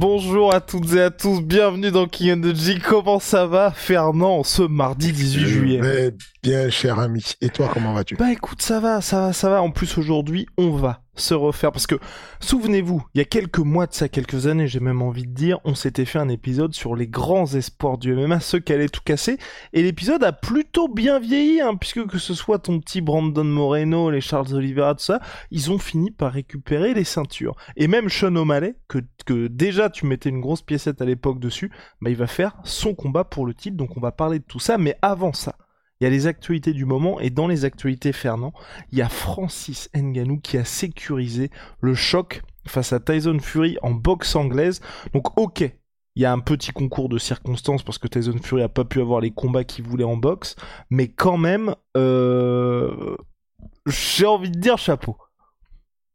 [0.00, 2.78] Bonjour à toutes et à tous, bienvenue dans King Energy.
[2.78, 5.78] Comment ça va, Fernand, ce mardi 18 juillet?
[5.82, 7.22] vais bien, cher ami.
[7.42, 8.16] Et toi, comment vas-tu?
[8.16, 9.60] Bah écoute, ça va, ça va, ça va.
[9.60, 11.96] En plus, aujourd'hui, on va se refaire parce que
[12.40, 15.60] souvenez-vous, il y a quelques mois de ça, quelques années, j'ai même envie de dire,
[15.64, 19.02] on s'était fait un épisode sur les grands espoirs du MMA, ceux qui allaient tout
[19.04, 19.38] casser,
[19.72, 24.10] et l'épisode a plutôt bien vieilli, hein, puisque que ce soit ton petit Brandon Moreno,
[24.10, 27.56] les Charles Oliveira, tout ça, ils ont fini par récupérer les ceintures.
[27.76, 29.00] Et même Sean O'Malley, que,
[29.48, 33.24] déjà tu mettais une grosse piécette à l'époque dessus, bah il va faire son combat
[33.24, 35.56] pour le titre, donc on va parler de tout ça, mais avant ça,
[36.00, 38.52] il y a les actualités du moment et dans les actualités Fernand,
[38.90, 43.90] il y a Francis Ngannou qui a sécurisé le choc face à Tyson Fury en
[43.90, 44.80] boxe anglaise.
[45.12, 48.68] Donc ok, il y a un petit concours de circonstances parce que Tyson Fury a
[48.68, 50.56] pas pu avoir les combats qu'il voulait en boxe,
[50.88, 53.16] mais quand même, euh...
[53.86, 55.18] j'ai envie de dire chapeau.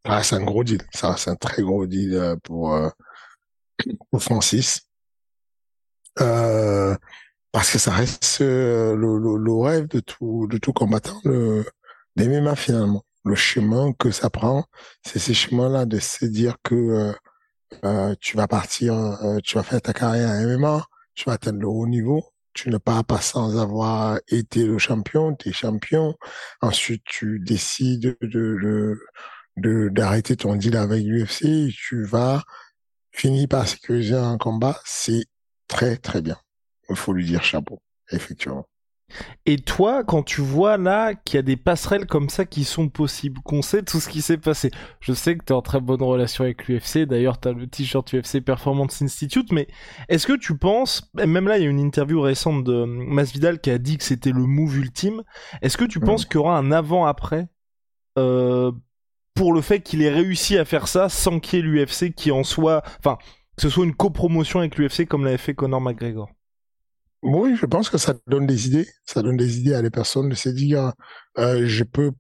[0.03, 2.89] Ah, c'est un gros deal, c'est un très gros deal euh, pour, euh,
[4.11, 4.87] pour Francis.
[6.21, 6.95] Euh,
[7.55, 11.63] parce que ça reste euh, le, le, le, rêve de tout, de tout combattant, le,
[12.17, 13.05] MMA finalement.
[13.23, 14.65] Le chemin que ça prend,
[15.05, 17.13] c'est ces chemins-là de se dire que euh,
[17.85, 20.83] euh, tu vas partir, euh, tu vas faire ta carrière à MMA,
[21.13, 25.33] tu vas atteindre le haut niveau, tu ne pars pas sans avoir été le champion,
[25.33, 26.13] tu es champion.
[26.59, 28.99] Ensuite, tu décides de,
[29.55, 32.43] de, d'arrêter ton deal avec l'UFC, tu vas
[33.13, 35.23] finir par sécuriser un combat, c'est
[35.69, 36.37] très très bien
[36.93, 37.79] faut lui dire chapeau,
[38.11, 38.67] effectivement.
[39.45, 42.89] Et toi, quand tu vois là qu'il y a des passerelles comme ça qui sont
[42.89, 45.79] possibles, qu'on sait tout ce qui s'est passé, je sais que tu es en très
[45.79, 49.67] bonne relation avec l'UFC, d'ailleurs tu as le t-shirt UFC Performance Institute, mais
[50.09, 53.69] est-ce que tu penses, même là il y a une interview récente de Masvidal qui
[53.69, 55.23] a dit que c'était le move ultime,
[55.61, 56.29] est-ce que tu penses mm.
[56.29, 57.47] qu'il y aura un avant-après
[58.17, 58.71] euh,
[59.35, 62.31] pour le fait qu'il ait réussi à faire ça sans qu'il y ait l'UFC qui
[62.31, 63.17] en soit, enfin,
[63.55, 66.29] que ce soit une copromotion avec l'UFC comme l'avait fait Conor McGregor?
[67.21, 68.87] Oui, je pense que ça donne des idées.
[69.05, 70.93] Ça donne des idées à les personnes de se dire,
[71.37, 72.11] euh, je peux,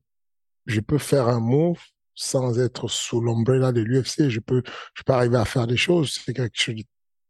[0.65, 1.79] je peux faire un move
[2.15, 4.29] sans être sous l'ombrella de l'UFC.
[4.29, 4.63] Je peux,
[4.95, 6.19] je peux arriver à faire des choses.
[6.25, 6.75] C'est quelque chose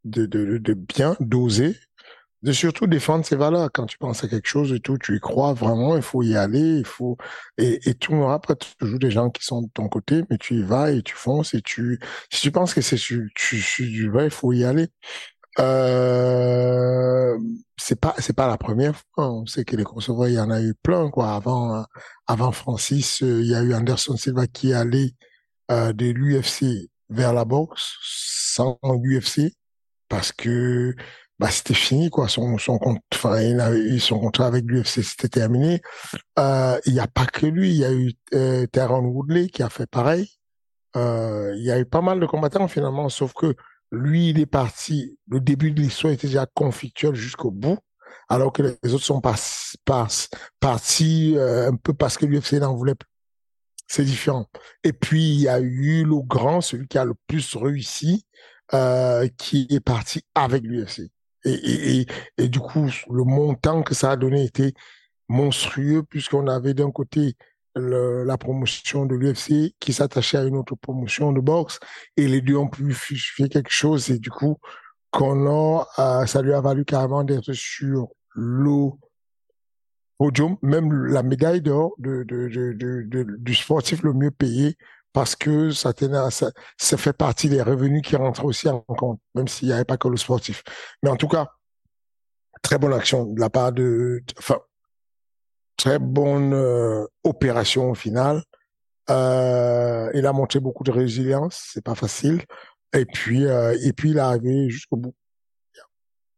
[0.05, 1.75] de, bien, d'oser,
[2.43, 3.69] de surtout défendre ses valeurs.
[3.73, 6.35] Quand tu penses à quelque chose et tout, tu y crois vraiment, il faut y
[6.35, 7.17] aller, il faut,
[7.57, 10.91] et, tout après, toujours des gens qui sont de ton côté, mais tu y vas
[10.91, 11.99] et tu fonces et tu,
[12.31, 14.87] si tu penses que c'est, tu, tu, tu, il faut y aller.
[15.59, 17.37] Euh,
[17.77, 19.31] c'est pas c'est pas la première fois.
[19.31, 21.33] On sait que les crossovers, il y en a eu plein quoi.
[21.33, 21.85] Avant
[22.27, 25.13] avant Francis, euh, il y a eu Anderson Silva qui est allé
[25.71, 29.53] euh, de l'UFC vers la boxe sans l'UFC
[30.09, 30.93] parce que
[31.39, 32.27] bah c'était fini quoi.
[32.27, 32.79] Son son
[33.13, 35.81] enfin il a eu son contrat avec l'UFC c'était terminé.
[36.39, 37.69] Euh, il y a pas que lui.
[37.71, 40.29] Il y a eu euh, Woodley qui a fait pareil.
[40.95, 43.55] Euh, il y a eu pas mal de combattants finalement, sauf que
[43.91, 47.77] lui, il est parti, le début de l'histoire était déjà conflictuel jusqu'au bout,
[48.29, 49.35] alors que les autres sont pas,
[50.59, 53.09] partis euh, un peu parce que l'UFC n'en voulait plus.
[53.87, 54.47] C'est différent.
[54.83, 58.25] Et puis, il y a eu le grand, celui qui a le plus réussi,
[58.73, 61.11] euh, qui est parti avec l'UFC.
[61.43, 62.05] Et, et, et,
[62.39, 64.73] et, du coup, le montant que ça a donné était
[65.27, 67.35] monstrueux, puisqu'on avait d'un côté
[67.75, 71.79] le, la promotion de l'UFC qui s'attachait à une autre promotion de boxe
[72.17, 74.57] et les deux ont pu faire quelque chose et du coup
[75.11, 78.91] Connor euh, ça lui a valu carrément d'être sur le
[80.17, 84.77] podium même la médaille d'or de, de, de, du sportif le mieux payé
[85.11, 89.19] parce que ça, tenait, ça, ça fait partie des revenus qui rentrent aussi en compte
[89.33, 90.61] même s'il n'y avait pas que le sportif.
[91.03, 91.47] Mais en tout cas
[92.61, 94.59] très bonne action de la part de enfin
[95.77, 98.43] très bonne euh, opération au final.
[99.09, 102.41] Euh, il a montré beaucoup de résilience, c'est pas facile.
[102.93, 105.15] Et puis, euh, et puis il est arrivé jusqu'au bout.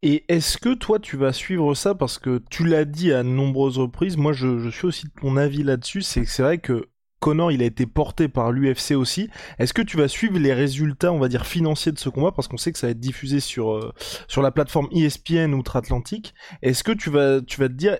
[0.03, 1.95] Et est-ce que toi tu vas suivre ça?
[1.95, 5.63] Parce que tu l'as dit à nombreuses reprises, moi je, suis aussi de ton avis
[5.63, 9.29] là-dessus, c'est vrai que Connor, il a été porté par l'UFC aussi.
[9.57, 12.31] Est-ce que tu vas suivre les résultats, on va dire, financiers de ce combat?
[12.31, 13.91] Parce qu'on sait que ça va être diffusé sur,
[14.27, 16.35] sur la plateforme ESPN outre-Atlantique.
[16.61, 17.97] Est-ce que tu vas, tu vas te dire,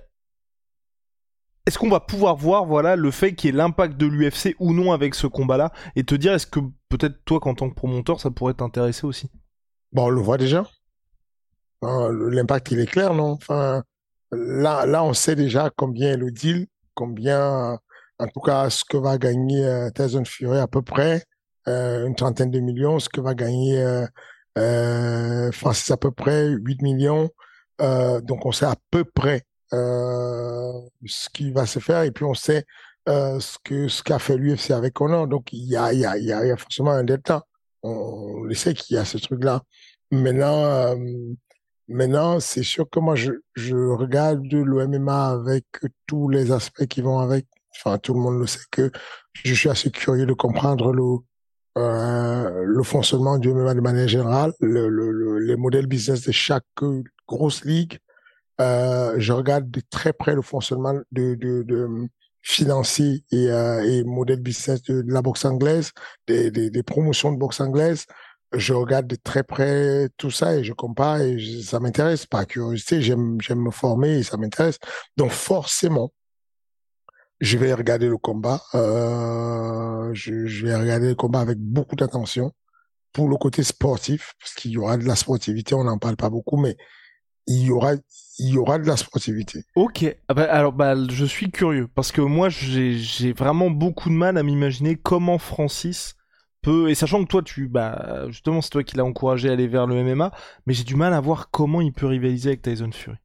[1.67, 4.73] est-ce qu'on va pouvoir voir, voilà, le fait qu'il y ait l'impact de l'UFC ou
[4.73, 8.19] non avec ce combat-là et te dire, est-ce que peut-être toi, qu'en tant que promoteur,
[8.19, 9.29] ça pourrait t'intéresser aussi?
[9.91, 10.65] Bon, on le voit déjà.
[11.81, 13.37] L'impact, il est clair, non?
[14.31, 17.77] Là, on sait déjà combien est le deal, combien
[18.19, 21.23] en tout cas, ce que va gagner euh, Tyson Fury à peu près,
[21.67, 24.07] euh, une trentaine de millions, ce que va gagner euh,
[24.57, 27.29] euh Francis à peu près 8 millions.
[27.79, 32.65] Donc on sait à peu près ce qui va se faire et puis on sait
[33.07, 35.27] ce que ce qu'a fait l'UFC avec Conor.
[35.27, 37.45] Donc il y a, il y, a, il y forcément un delta.
[37.83, 39.61] On, sait qu'il y a ce truc-là.
[40.11, 40.95] Maintenant,
[41.87, 45.65] maintenant c'est sûr que moi je, je regarde le MMA avec
[46.05, 48.91] tous les aspects qui vont avec enfin tout le monde le sait que
[49.33, 51.19] je suis assez curieux de comprendre le
[51.77, 56.65] euh, le fonctionnement du MMA de manière générale, le, le, les modèles business de chaque
[57.27, 57.99] grosse ligue.
[58.59, 61.87] Euh, je regarde de très près le fonctionnement de, de, de
[62.41, 65.91] financier et, euh, et modèle business de, la boxe anglaise,
[66.27, 68.05] des, des, des, promotions de boxe anglaise.
[68.53, 72.25] Je regarde de très près tout ça et je compare et ça m'intéresse.
[72.25, 74.79] Par curiosité, j'aime j'aime me former et ça m'intéresse.
[75.17, 76.13] Donc forcément,
[77.41, 78.61] je vais regarder le combat.
[78.75, 82.51] Euh, je, je, vais regarder le combat avec beaucoup d'attention
[83.11, 85.75] pour le côté sportif, parce qu'il y aura de la sportivité.
[85.75, 86.77] On n'en parle pas beaucoup, mais
[87.47, 87.93] il y aura,
[88.39, 89.63] il y aura de la sportivité.
[89.75, 90.05] Ok.
[90.27, 94.37] Ah bah, alors, bah, je suis curieux parce que moi, j'ai vraiment beaucoup de mal
[94.37, 96.15] à m'imaginer comment Francis
[96.61, 96.89] peut.
[96.89, 99.87] Et sachant que toi, tu, bah, justement, c'est toi qui l'as encouragé à aller vers
[99.87, 100.31] le MMA,
[100.65, 103.17] mais j'ai du mal à voir comment il peut rivaliser avec Tyson Fury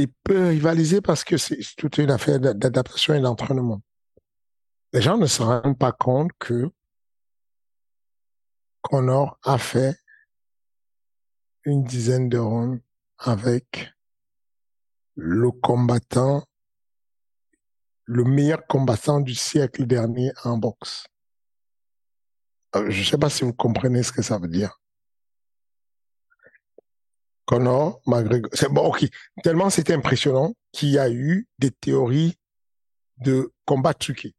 [0.00, 3.80] il peut rivaliser parce que c'est toute une affaire d'adaptation et d'entraînement.
[4.92, 6.70] Les gens ne se rendent pas compte que
[8.82, 9.96] Connor a fait
[11.64, 12.80] une dizaine de rounds
[13.20, 13.92] avec
[15.14, 16.44] le combattant,
[18.06, 21.04] le meilleur combattant du siècle dernier en boxe.
[22.74, 24.80] Euh, je ne sais pas si vous comprenez ce que ça veut dire.
[27.44, 28.50] Connor McGregor.
[28.54, 29.06] C'est bon, ok.
[29.42, 32.38] Tellement c'était impressionnant qu'il y a eu des théories
[33.18, 34.34] de combat truqué.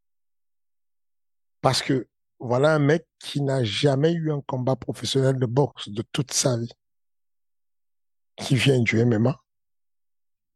[1.62, 2.07] Parce que
[2.39, 6.57] voilà un mec qui n'a jamais eu un combat professionnel de boxe de toute sa
[6.57, 6.72] vie,
[8.42, 9.40] qui vient du MMA,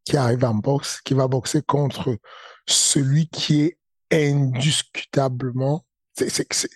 [0.04, 2.18] qui arrive en boxe, qui va boxer contre
[2.66, 3.78] celui qui est
[4.10, 5.84] indiscutablement,
[6.14, 6.68] c'est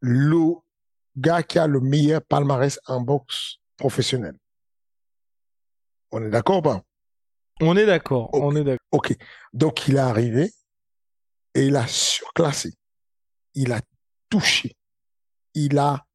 [0.00, 0.54] le
[1.16, 4.36] gars qui a le meilleur palmarès en boxe professionnel.
[6.12, 6.82] On est d'accord ou pas?
[7.60, 8.30] On est d'accord.
[8.32, 8.86] On est d'accord.
[8.92, 9.16] Ok.
[9.52, 10.52] Donc il est arrivé
[11.54, 12.72] et il a surclassé.
[13.54, 13.80] Il a
[14.28, 14.76] touché.
[15.54, 16.06] Il a,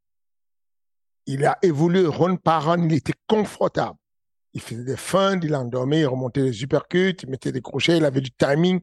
[1.25, 2.85] il a évolué run par run.
[2.85, 3.97] Il était confortable.
[4.55, 8.05] Il faisait des feintes, il endormait, il remontait les uppercuts, il mettait des crochets, il
[8.05, 8.79] avait du timing,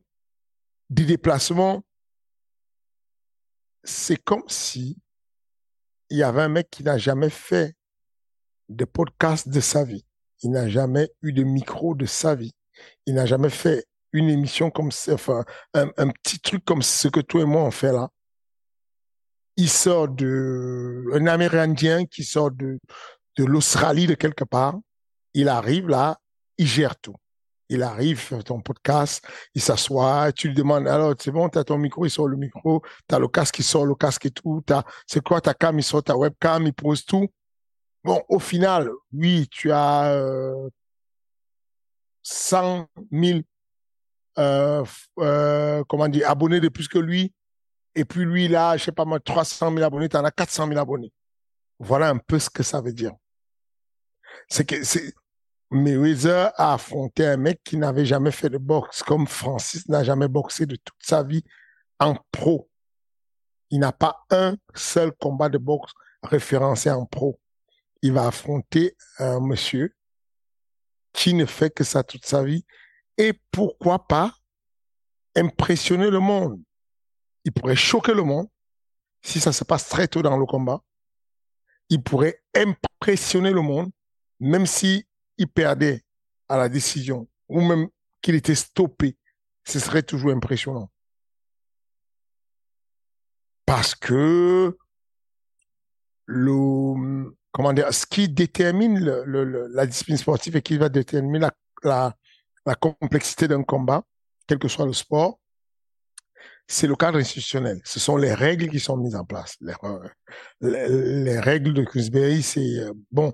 [0.91, 1.83] du déplacement.
[3.83, 4.99] C'est comme si
[6.11, 7.75] il y avait un mec qui n'a jamais fait
[8.69, 10.05] de podcast de sa vie.
[10.43, 12.53] Il n'a jamais eu de micro de sa vie.
[13.07, 15.43] Il n'a jamais fait une émission comme ça, enfin,
[15.73, 18.11] un, un, petit truc comme ce que toi et moi on fait là.
[19.57, 22.79] Il sort de, un Amérindien qui sort de
[23.39, 24.79] l'Australie de quelque part.
[25.35, 26.19] Il arrive là,
[26.59, 27.17] il gère tout.
[27.69, 32.05] Il arrive, ton podcast, il s'assoit, tu lui demandes, alors, c'est bon, t'as ton micro,
[32.05, 34.63] il sort le micro, t'as le casque, il sort le casque et tout,
[35.07, 37.29] c'est quoi ta cam, il sort ta webcam, il pose tout.
[38.05, 40.69] Bon, au final, oui, tu as euh,
[42.23, 43.41] 100 000
[44.39, 44.85] euh,
[45.19, 47.33] euh, comment dire, abonnés de plus que lui.
[47.95, 50.69] Et puis lui, là, je sais pas moi, 300 000 abonnés, tu en as 400
[50.69, 51.13] 000 abonnés.
[51.79, 53.13] Voilà un peu ce que ça veut dire.
[54.49, 55.15] C'est que c'est
[55.73, 60.29] Mayweather a affronté un mec qui n'avait jamais fait de boxe, comme Francis n'a jamais
[60.29, 61.45] boxé de toute sa vie
[61.99, 62.69] en pro.
[63.71, 67.41] Il n'a pas un seul combat de boxe référencé en pro
[68.03, 69.97] il va affronter un monsieur
[71.13, 72.65] qui ne fait que ça toute sa vie
[73.17, 74.35] et pourquoi pas
[75.37, 76.61] impressionner le monde.
[77.45, 78.49] Il pourrait choquer le monde
[79.23, 80.83] si ça se passe très tôt dans le combat.
[81.89, 83.91] Il pourrait impressionner le monde
[84.41, 85.07] même si
[85.39, 86.03] il perdait
[86.49, 87.89] à la décision ou même
[88.21, 89.17] qu'il était stoppé.
[89.65, 90.91] Ce serait toujours impressionnant.
[93.67, 94.77] Parce que
[96.27, 101.49] le, comment dire, ce qui détermine la discipline sportive et qui va déterminer
[101.83, 102.15] la,
[102.65, 104.03] la, complexité d'un combat,
[104.47, 105.39] quel que soit le sport,
[106.67, 107.81] c'est le cadre institutionnel.
[107.85, 109.57] Ce sont les règles qui sont mises en place.
[109.61, 109.75] Les,
[110.61, 113.33] les, règles de Queensberry, c'est bon,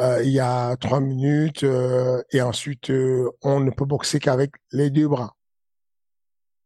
[0.00, 4.52] euh, il y a trois minutes euh, et ensuite euh, on ne peut boxer qu'avec
[4.72, 5.36] les deux bras.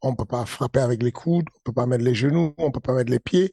[0.03, 2.81] On peut pas frapper avec les coudes, on peut pas mettre les genoux, on peut
[2.81, 3.51] pas mettre les pieds.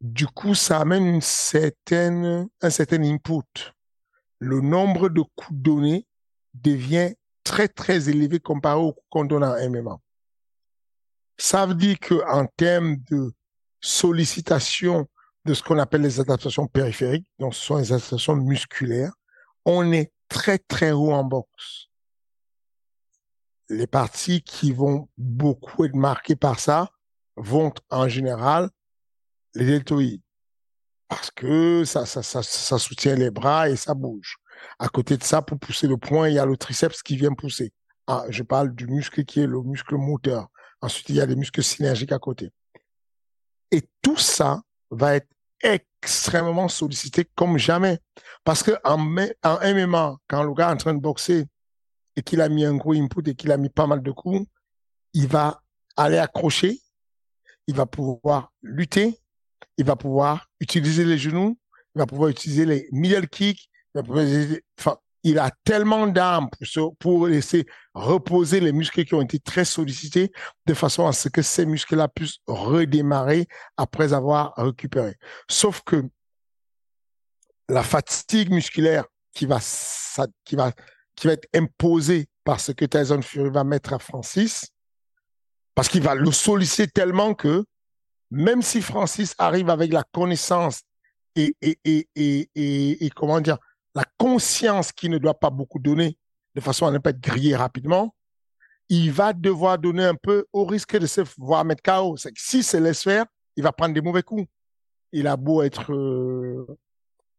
[0.00, 3.72] Du coup, ça amène un certain input.
[4.38, 6.06] Le nombre de coups donnés
[6.52, 9.98] devient très très élevé comparé au coup qu'on donne en MMA.
[11.36, 13.32] Ça veut dire que en termes de
[13.80, 15.08] sollicitation
[15.44, 19.12] de ce qu'on appelle les adaptations périphériques, donc ce sont les adaptations musculaires,
[19.64, 21.88] on est très très haut en boxe.
[23.68, 26.90] Les parties qui vont beaucoup être marquées par ça
[27.36, 28.70] vont en général
[29.54, 30.22] les deltoïdes.
[31.08, 34.38] Parce que ça, ça, ça, soutient les bras et ça bouge.
[34.78, 37.32] À côté de ça, pour pousser le poing, il y a le triceps qui vient
[37.32, 37.72] pousser.
[38.06, 40.48] Ah, je parle du muscle qui est le muscle moteur.
[40.80, 42.50] Ensuite, il y a des muscles synergiques à côté.
[43.70, 45.28] Et tout ça va être
[45.64, 47.98] extrêmement sollicité comme jamais.
[48.44, 48.98] Parce que en,
[49.42, 51.46] en MMA, quand le gars est en train de boxer
[52.16, 54.46] et qu'il a mis un gros input et qu'il a mis pas mal de coups,
[55.14, 55.62] il va
[55.96, 56.80] aller accrocher,
[57.66, 59.18] il va pouvoir lutter,
[59.76, 61.58] il va pouvoir utiliser les genoux,
[61.94, 64.64] il va pouvoir utiliser les middle kicks, il va pouvoir utiliser,
[65.24, 66.48] il a tellement d'armes
[67.00, 70.30] pour, laisser reposer les muscles qui ont été très sollicités
[70.66, 73.46] de façon à ce que ces muscles-là puissent redémarrer
[73.78, 75.16] après avoir récupéré.
[75.48, 76.04] Sauf que
[77.70, 79.58] la fatigue musculaire qui va,
[80.44, 80.72] qui va,
[81.16, 84.66] qui va être imposée par ce que Tyson Fury va mettre à Francis,
[85.74, 87.64] parce qu'il va le solliciter tellement que
[88.30, 90.82] même si Francis arrive avec la connaissance
[91.36, 93.58] et, et, et, et comment dire,
[93.94, 96.18] la conscience qui ne doit pas beaucoup donner
[96.54, 98.14] de façon à ne pas être grillé rapidement,
[98.88, 102.16] il va devoir donner un peu au risque de se voir mettre KO.
[102.16, 104.46] C'est que si se laisse faire, il va prendre des mauvais coups.
[105.12, 106.66] Il a beau être, euh,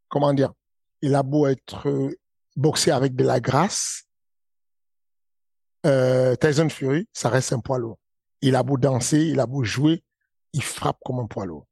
[0.08, 0.54] comment dire,
[1.02, 2.18] il a beau être euh,
[2.56, 4.04] boxé avec de la grâce.
[5.86, 8.00] Euh, Tyson Fury, ça reste un poids lourd.
[8.42, 10.04] Il a beau danser, il a beau jouer,
[10.54, 11.68] il frappe comme un poids lourd.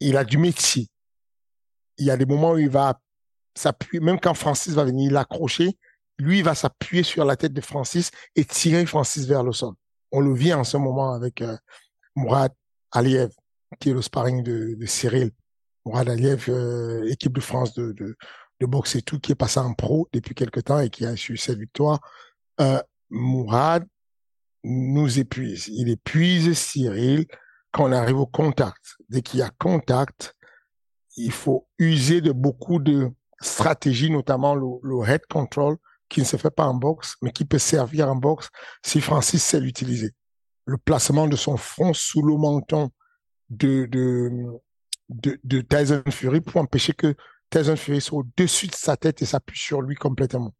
[0.00, 0.88] Il a du métier
[1.98, 2.98] il y a des moments où il va
[3.54, 5.76] s'appuyer, même quand Francis va venir l'accrocher,
[6.18, 9.74] lui, il va s'appuyer sur la tête de Francis et tirer Francis vers le sol.
[10.12, 11.56] On le vit en ce moment avec euh,
[12.14, 12.52] Mourad
[12.92, 13.32] Aliev,
[13.80, 15.30] qui est le sparring de, Cyril.
[15.84, 18.16] Mourad Aliev, euh, équipe de France de,
[18.60, 21.36] boxe et tout, qui est passé en pro depuis quelque temps et qui a eu
[21.36, 22.00] cette victoire.
[22.60, 23.86] Euh, Mourad
[24.64, 25.68] nous épuise.
[25.68, 27.26] Il épuise Cyril
[27.72, 28.96] quand on arrive au contact.
[29.08, 30.34] Dès qu'il y a contact,
[31.16, 35.76] il faut user de beaucoup de stratégies, notamment le, head control,
[36.08, 38.48] qui ne se fait pas en boxe, mais qui peut servir en boxe
[38.84, 40.12] si Francis sait l'utiliser.
[40.66, 42.90] Le placement de son front sous le menton
[43.50, 44.60] de, de,
[45.08, 47.14] de, Tyson Fury pour empêcher que
[47.50, 50.54] Tyson Fury soit au-dessus de sa tête et s'appuie sur lui complètement.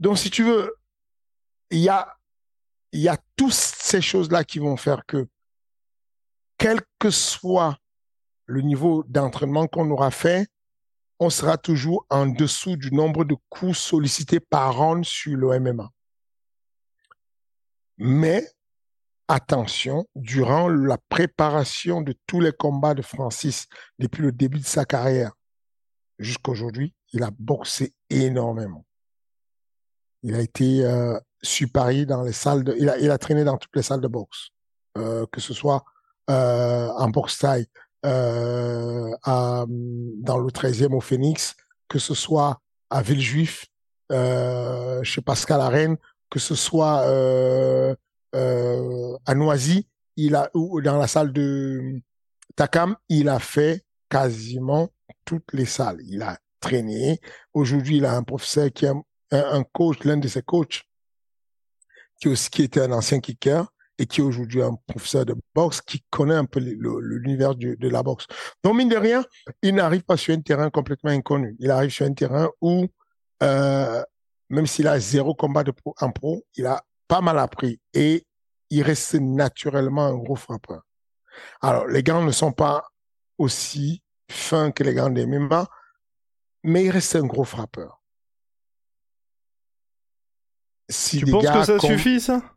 [0.00, 0.74] Donc, si tu veux,
[1.70, 2.16] il y a,
[2.92, 5.28] il y a toutes ces choses-là qui vont faire que,
[6.58, 7.78] quel que soit
[8.46, 10.46] le niveau d'entraînement qu'on aura fait,
[11.20, 15.88] on sera toujours en dessous du nombre de coups sollicités par an sur le MMA.
[17.98, 18.46] Mais
[19.28, 23.66] attention, durant la préparation de tous les combats de Francis
[23.98, 25.32] depuis le début de sa carrière
[26.18, 28.84] jusqu'à aujourd'hui, il a boxé énormément.
[30.22, 31.18] Il a été euh,
[32.06, 34.48] dans les salles de, il a, il a traîné dans toutes les salles de boxe,
[34.98, 35.84] euh, que ce soit
[36.30, 37.66] euh, en boxe taille,
[38.04, 41.54] euh, à, dans le 13e au Phoenix,
[41.88, 43.66] que ce soit à Villejuif,
[44.12, 45.96] euh, chez Pascal Arène,
[46.30, 47.94] que ce soit euh,
[48.34, 52.00] euh, à Noisy, il a ou dans la salle de
[52.56, 54.90] Takam, il a fait quasiment
[55.24, 56.00] toutes les salles.
[56.04, 57.20] Il a traîné.
[57.54, 60.82] Aujourd'hui, il a un professeur qui est un, un coach, l'un de ses coachs,
[62.20, 63.66] qui aussi qui était un ancien kicker,
[63.98, 68.02] et qui est aujourd'hui un professeur de boxe qui connaît un peu l'univers de la
[68.02, 68.26] boxe.
[68.62, 69.24] Donc, mine de rien,
[69.62, 71.56] il n'arrive pas sur un terrain complètement inconnu.
[71.60, 72.86] Il arrive sur un terrain où,
[73.42, 74.02] euh,
[74.50, 78.26] même s'il a zéro combat de pro, en pro, il a pas mal appris et
[78.70, 80.82] il reste naturellement un gros frappeur.
[81.60, 82.84] Alors, les gants ne sont pas
[83.38, 85.68] aussi fins que les gants des MMA,
[86.64, 88.00] mais il reste un gros frappeur.
[90.88, 92.53] Si tu penses que ça suffit, ça?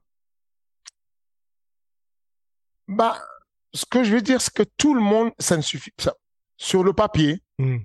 [2.88, 3.22] Bah,
[3.74, 6.15] ce que je veux dire, c'est que tout le monde, ça ne suffit pas.
[6.58, 7.77] Sur le papier, hmm.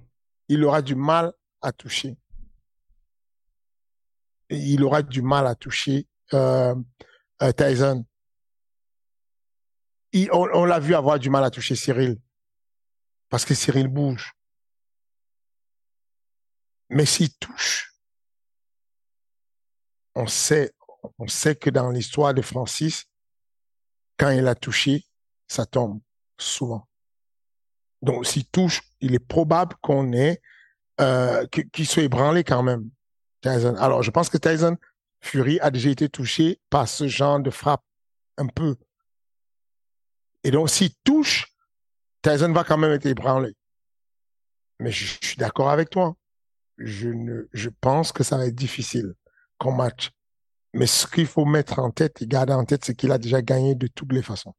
[0.48, 2.16] il aura du mal à toucher.
[4.48, 6.74] il aura du mal à toucher euh,
[7.42, 8.04] euh, Tyson.
[10.32, 12.18] on, l'a vu avoir du mal à toucher Cyril.
[13.28, 14.34] Parce que Cyril bouge.
[16.90, 17.94] Mais s'il touche,
[20.14, 20.72] on sait,
[21.18, 23.06] on sait que dans l'histoire de Francis,
[24.16, 25.04] quand il a touché,
[25.48, 26.00] ça tombe
[26.38, 26.88] souvent.
[28.02, 30.10] Donc, s'il touche, il est probable qu'on
[31.00, 32.90] euh, qu'il soit ébranlé quand même.
[33.40, 33.74] Tyson.
[33.76, 34.76] Alors, je pense que Tyson
[35.20, 37.84] Fury a déjà été touché par ce genre de frappe
[38.38, 38.76] un peu.
[40.44, 41.46] Et donc, s'il touche,
[42.22, 43.54] Tyson va quand même être ébranlé.
[44.80, 46.16] Mais je, suis d'accord avec toi.
[46.78, 49.14] Je, pense que ça va être difficile
[49.58, 50.10] comme match.
[50.74, 53.42] Mais ce qu'il faut mettre en tête et garder en tête, c'est qu'il a déjà
[53.42, 54.54] gagné de toutes les façons.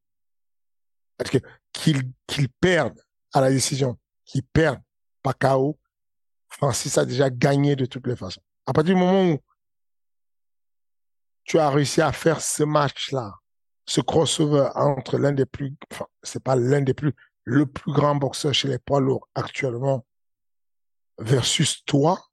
[1.18, 1.40] Parce que
[1.72, 3.00] qu'il qu'il perde
[3.34, 4.80] à la décision, qu'il perde
[5.22, 5.80] pas KO,
[6.50, 8.42] Francis a déjà gagné de toutes les façons.
[8.66, 9.40] À partir du moment où
[11.44, 13.34] tu as réussi à faire ce match-là,
[13.86, 18.16] ce crossover entre l'un des plus, enfin, c'est pas l'un des plus, le plus grand
[18.16, 20.06] boxeur chez les poids lourds actuellement
[21.18, 22.24] versus toi,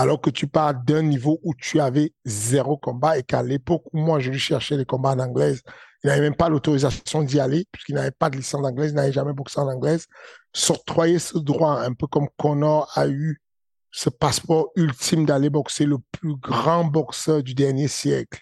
[0.00, 3.98] alors que tu pars d'un niveau où tu avais zéro combat et qu'à l'époque où
[3.98, 5.60] moi je lui cherchais les combats en anglaise,
[6.02, 9.12] il n'avait même pas l'autorisation d'y aller puisqu'il n'avait pas de licence d'anglaise, il n'avait
[9.12, 10.06] jamais boxé en anglaise.
[10.54, 13.42] S'octroyer ce droit, un peu comme Connor a eu
[13.90, 18.40] ce passeport ultime d'aller boxer le plus grand boxeur du dernier siècle.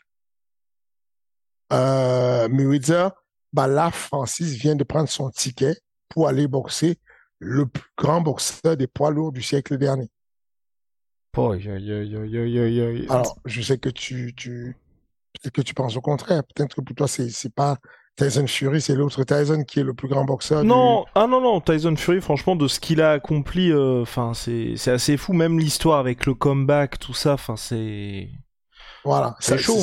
[1.73, 3.11] Euh, Mayweather,
[3.53, 5.77] bah là, Francis vient de prendre son ticket
[6.09, 7.01] pour aller boxer
[7.41, 10.09] le plus grand boxeur des poids lourds du siècle dernier.
[13.09, 14.77] Alors, je sais que tu, tu,
[15.35, 16.43] peut-être que tu penses au contraire.
[16.55, 17.79] Peut-être que pour toi, c'est, c'est pas
[18.19, 20.65] Tyson Fury, c'est l'autre Tyson qui est le plus grand boxeur.
[20.65, 24.75] Non, ah non non, Tyson Fury, franchement, de ce qu'il a accompli, euh, enfin c'est
[24.77, 25.33] c'est assez fou.
[25.33, 28.29] Même l'histoire avec le comeback, tout ça, enfin c'est.
[29.05, 29.79] Voilà, c'est chaud.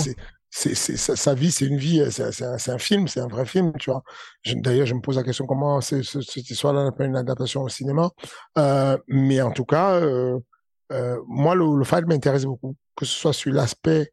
[0.57, 3.73] C'est, c'est, sa vie, c'est une vie, c'est, un, un, film, c'est un vrai film,
[3.77, 4.03] tu vois.
[4.45, 7.67] D'ailleurs, je me pose la question comment c'est, cette histoire-là n'a pas une adaptation au
[7.67, 8.09] cinéma.
[8.57, 10.39] Euh, mais en tout cas, euh,
[10.91, 14.11] euh moi, le, le fight m'intéresse beaucoup, que ce soit sur l'aspect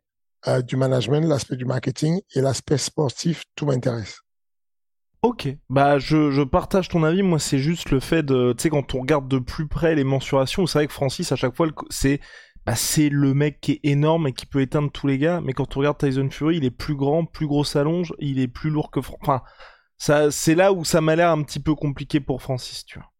[0.48, 4.20] euh, du management, l'aspect du marketing et l'aspect sportif, tout m'intéresse.
[5.22, 7.22] Ok, bah je, je, partage ton avis.
[7.22, 10.02] Moi, c'est juste le fait de, tu sais, quand on regarde de plus près les
[10.02, 12.20] mensurations, c'est vrai que Francis à chaque fois, c'est
[12.66, 15.40] bah, c'est le mec qui est énorme et qui peut éteindre tous les gars.
[15.40, 18.48] Mais quand on regarde Tyson Fury, il est plus grand, plus gros allonge, il est
[18.48, 19.42] plus lourd que enfin
[19.96, 23.11] ça, c'est là où ça m'a l'air un petit peu compliqué pour Francis, tu vois.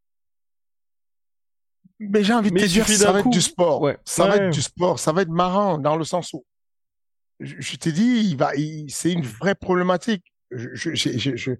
[2.11, 3.81] Mais j'ai envie de te dire, ça va être du sport.
[3.81, 3.99] Ouais.
[4.05, 4.99] Ça va être du sport.
[4.99, 6.45] Ça va être marrant dans le sens où
[7.41, 8.53] je, t'ai dit, il va,
[8.89, 10.25] c'est une vraie problématique.
[10.51, 11.53] Je, je,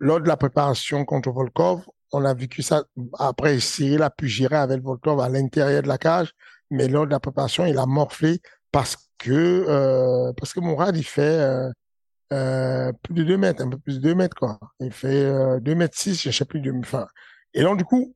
[0.00, 2.84] lors de la préparation contre Volkov, on a vécu ça.
[3.18, 6.32] Après, Cyril a pu gérer avec Volkov à l'intérieur de la cage,
[6.70, 8.40] mais lors de la préparation, il a morflé
[8.72, 11.70] parce que euh, parce que Mourad, il fait euh,
[12.32, 14.58] euh, plus de 2 mètres, un peu plus de 2 mètres, quoi.
[14.80, 16.72] Il fait euh, 2 mètres 6, je sais plus de...
[16.72, 17.06] Enfin,
[17.54, 18.14] et donc, du coup,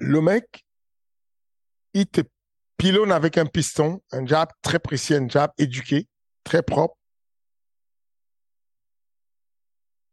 [0.00, 0.64] le mec,
[1.94, 2.22] il te
[2.80, 6.08] Pylône avec un piston, un jab très précis, un jab éduqué,
[6.44, 6.96] très propre.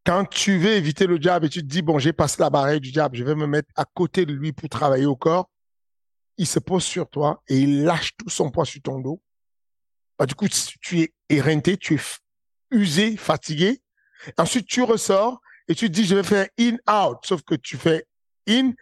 [0.06, 2.82] Quand tu veux éviter le jab et tu te dis, bon, j'ai passé la barrière
[2.82, 5.50] du jab, je vais me mettre à côté de lui pour travailler au corps,
[6.38, 9.22] il se pose sur toi et il lâche tout son poids sur ton dos.
[10.20, 10.48] Bah, du coup,
[10.82, 12.02] tu es éreinté, tu es
[12.72, 13.82] usé, fatigué.
[14.38, 17.20] Ensuite, tu ressors et tu te dis, je vais faire in-out.
[17.24, 18.06] Sauf que tu fais
[18.46, 18.74] in,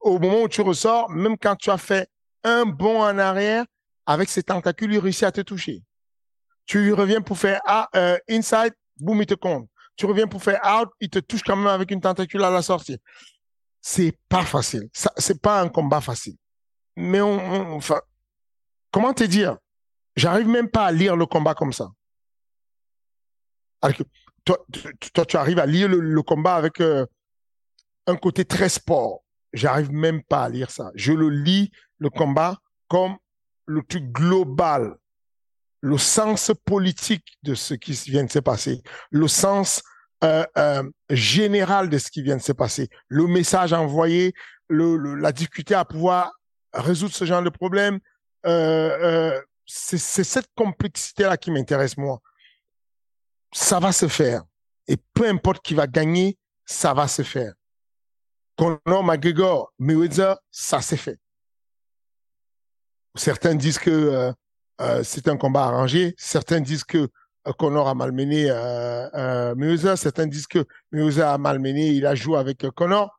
[0.00, 2.08] au moment où tu ressors, même quand tu as fait
[2.44, 3.64] un bond en arrière,
[4.06, 5.82] avec ses tentacules, il réussit à te toucher.
[6.64, 9.68] Tu reviens pour faire ah, euh, inside, boum, il te compte.
[9.96, 12.62] Tu reviens pour faire out, il te touche quand même avec une tentacule à la
[12.62, 12.98] sortie.
[13.80, 14.88] C'est pas facile.
[14.92, 16.36] Ça, c'est pas un combat facile.
[16.96, 18.00] Mais enfin,
[18.90, 19.58] comment te dire?
[20.16, 21.88] J'arrive même pas à lire le combat comme ça.
[24.44, 24.58] toi,
[25.12, 27.06] toi, tu arrives à lire le, combat avec euh,
[28.06, 29.22] un côté très sport.
[29.52, 30.90] J'arrive même pas à lire ça.
[30.94, 33.16] Je le lis le combat comme
[33.66, 34.96] le truc global,
[35.80, 39.82] le sens politique de ce qui vient de se passer, le sens
[40.24, 44.34] euh, euh, général de ce qui vient de se passer, le message envoyé,
[44.68, 46.32] le, la difficulté à pouvoir
[46.72, 48.00] résoudre ce genre de problème.
[48.46, 52.20] Euh, c'est cette complexité-là qui m'intéresse moi.
[53.52, 54.42] Ça va se faire.
[54.86, 57.52] Et peu importe qui va gagner, ça va se faire.
[58.56, 61.18] Conor McGregor, Mayweather, ça s'est fait.
[63.14, 64.32] Certains disent que euh,
[64.80, 66.14] euh, c'est un combat arrangé.
[66.18, 67.08] Certains disent que
[67.46, 69.96] euh, Conor a malmené euh, Mayweather.
[69.96, 73.18] Certains disent que Mayweather a malmené, il a joué avec Conor.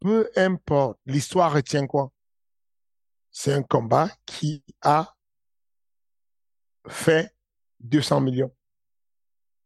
[0.00, 0.98] Peu importe.
[1.06, 2.10] L'histoire retient quoi?
[3.30, 5.14] C'est un combat qui a
[6.88, 7.34] fait
[7.80, 8.52] 200 millions.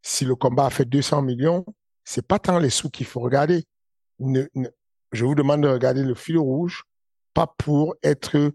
[0.03, 1.65] si le combat a fait 200 millions,
[2.05, 3.65] c'est pas tant les sous qu'il faut regarder.
[5.13, 6.85] Je vous demande de regarder le fil rouge,
[7.35, 8.53] pas pour être,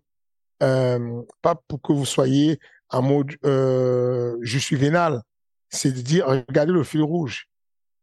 [0.64, 5.22] euh, pas pour que vous soyez en mode euh, je suis vénal.
[5.70, 7.48] C'est de dire, regardez le fil rouge.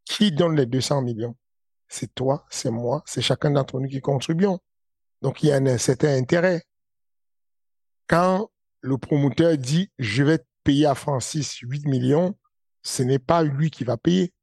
[0.05, 1.35] Qui donne les 200 millions?
[1.89, 4.59] C'est toi, c'est moi, c'est chacun d'entre nous qui contribuons.
[5.23, 6.63] Donc il y a un certain intérêt.
[8.07, 8.51] Quand
[8.83, 12.37] le promoteur dit je vais payer à Francis 8 millions,
[12.83, 14.34] ce n'est pas lui qui va payer.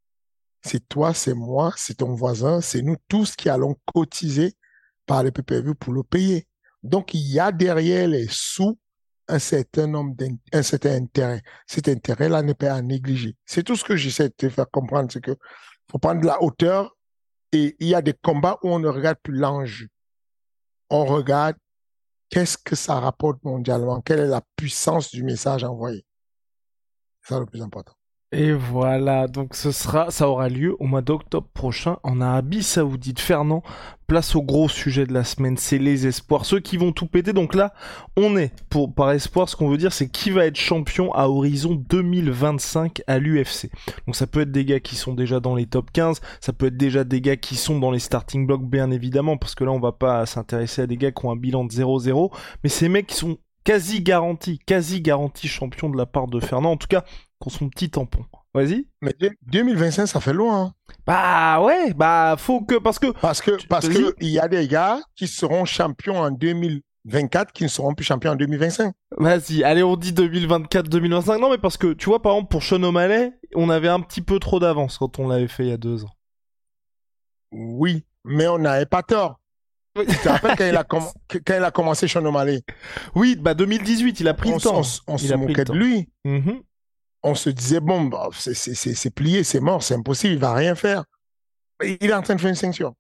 [0.61, 4.55] C'est toi, c'est moi, c'est ton voisin, c'est nous tous qui allons cotiser
[5.05, 6.47] par le PPV pour le payer.
[6.83, 8.79] Donc, il y a derrière les sous
[9.27, 10.15] un certain nombre
[10.51, 11.41] un certain intérêt.
[11.65, 13.35] Cet intérêt-là n'est pas à négliger.
[13.45, 15.35] C'est tout ce que j'essaie de te faire comprendre, c'est que
[15.89, 16.95] faut prendre de la hauteur
[17.51, 19.87] et il y a des combats où on ne regarde plus l'enjeu.
[20.89, 21.55] On regarde
[22.29, 26.05] qu'est-ce que ça rapporte mondialement, quelle est la puissance du message envoyé.
[27.21, 27.93] C'est ça le plus important.
[28.33, 33.19] Et voilà, donc ce sera, ça aura lieu au mois d'octobre prochain en Arabie Saoudite.
[33.19, 33.61] Fernand,
[34.07, 37.33] place au gros sujet de la semaine, c'est les espoirs, ceux qui vont tout péter.
[37.33, 37.73] Donc là,
[38.15, 41.27] on est pour par espoir, ce qu'on veut dire, c'est qui va être champion à
[41.27, 43.69] horizon 2025 à l'UFC.
[44.05, 46.67] Donc ça peut être des gars qui sont déjà dans les top 15, ça peut
[46.67, 49.73] être déjà des gars qui sont dans les starting blocks, bien évidemment, parce que là,
[49.73, 52.87] on va pas s'intéresser à des gars qui ont un bilan de 0-0, mais ces
[52.87, 56.71] mecs qui sont quasi garantis, quasi garantis champions de la part de Fernand.
[56.71, 57.03] En tout cas,
[57.41, 58.23] qu'on son petit tampon.
[58.53, 58.87] Vas-y.
[59.01, 59.15] Mais
[59.47, 60.61] 2025, ça fait loin.
[60.61, 60.73] Hein.
[61.05, 64.67] Bah ouais, bah faut que parce que parce que parce que il y a des
[64.67, 68.93] gars qui seront champions en 2024 qui ne seront plus champions en 2025.
[69.17, 71.39] Vas-y, allez, on dit 2024, 2025.
[71.39, 74.21] Non, mais parce que tu vois, par exemple, pour Sean O'Malley, on avait un petit
[74.21, 76.15] peu trop d'avance quand on l'avait fait il y a deux ans.
[77.53, 79.39] Oui, mais on n'avait pas tort.
[79.97, 81.11] Tu te rappelles quand il, a quand
[81.47, 82.63] il a commencé Sean O'Malley?
[83.15, 84.81] Oui, bah 2018, il a pris le temps.
[85.07, 86.09] On, se moquait de lui.
[86.25, 86.61] Mm-hmm
[87.23, 91.03] on se disait, bon, bah, c'est plié, c'est mort, c'est impossible, il va rien faire.
[91.83, 92.93] Il est en train de faire une ceinture.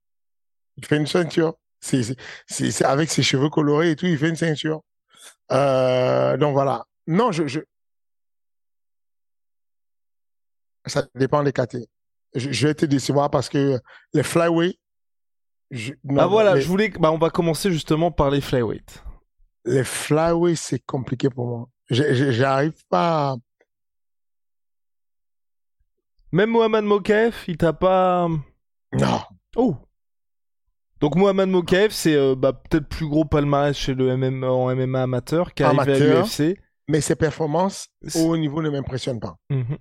[0.77, 1.55] Il fait une ceinture.
[1.79, 4.81] C'est avec ses cheveux colorés et tout, il fait une ceinture.
[5.51, 6.85] Euh, donc voilà.
[7.07, 7.61] Non, je,
[10.85, 11.77] Ça dépend des KT.
[12.33, 13.79] Je, vais te décevoir parce que
[14.13, 14.79] les flyweight.
[16.17, 16.89] ah voilà, je voulais.
[16.89, 19.03] Bah, on va commencer justement par les flyweight.
[19.65, 21.69] Les flyweight, c'est compliqué pour moi.
[21.89, 23.35] J'arrive pas.
[26.31, 28.27] Même Mohamed Mokaev, il t'a pas.
[28.93, 29.19] Non.
[29.55, 29.75] Oh.
[31.01, 35.01] Donc Mohamed Mokaev, c'est euh, bah, peut-être plus gros palmarès chez le MMA en MMA
[35.01, 36.57] amateur qui arrive à l'UFC.
[36.87, 39.37] Mais ses performances au niveau ne m'impressionnent pas.
[39.49, 39.77] Mhm.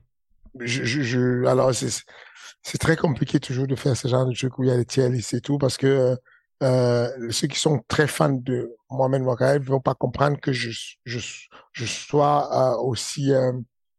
[0.61, 4.69] je, je, alors c'est très compliqué toujours de faire ce genre de truc où il
[4.69, 6.17] y a les tiers et tout parce que
[6.63, 10.71] euh, ceux qui sont très fans de Mohamed Mokaev ne vont pas comprendre que je,
[11.05, 11.19] je,
[11.73, 13.33] je sois euh, aussi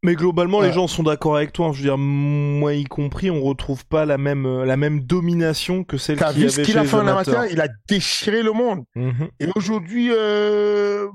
[0.03, 1.67] mais globalement, les gens sont d'accord avec toi.
[1.67, 1.73] Hein.
[1.73, 5.83] Je veux dire, moi y compris, on retrouve pas la même euh, la même domination
[5.83, 7.45] que celle qu'il avait ce qu'il a fait en amateur?
[7.45, 8.83] Il a déchiré le monde.
[8.95, 9.29] Mhm.
[9.39, 11.07] Et aujourd'hui, euh,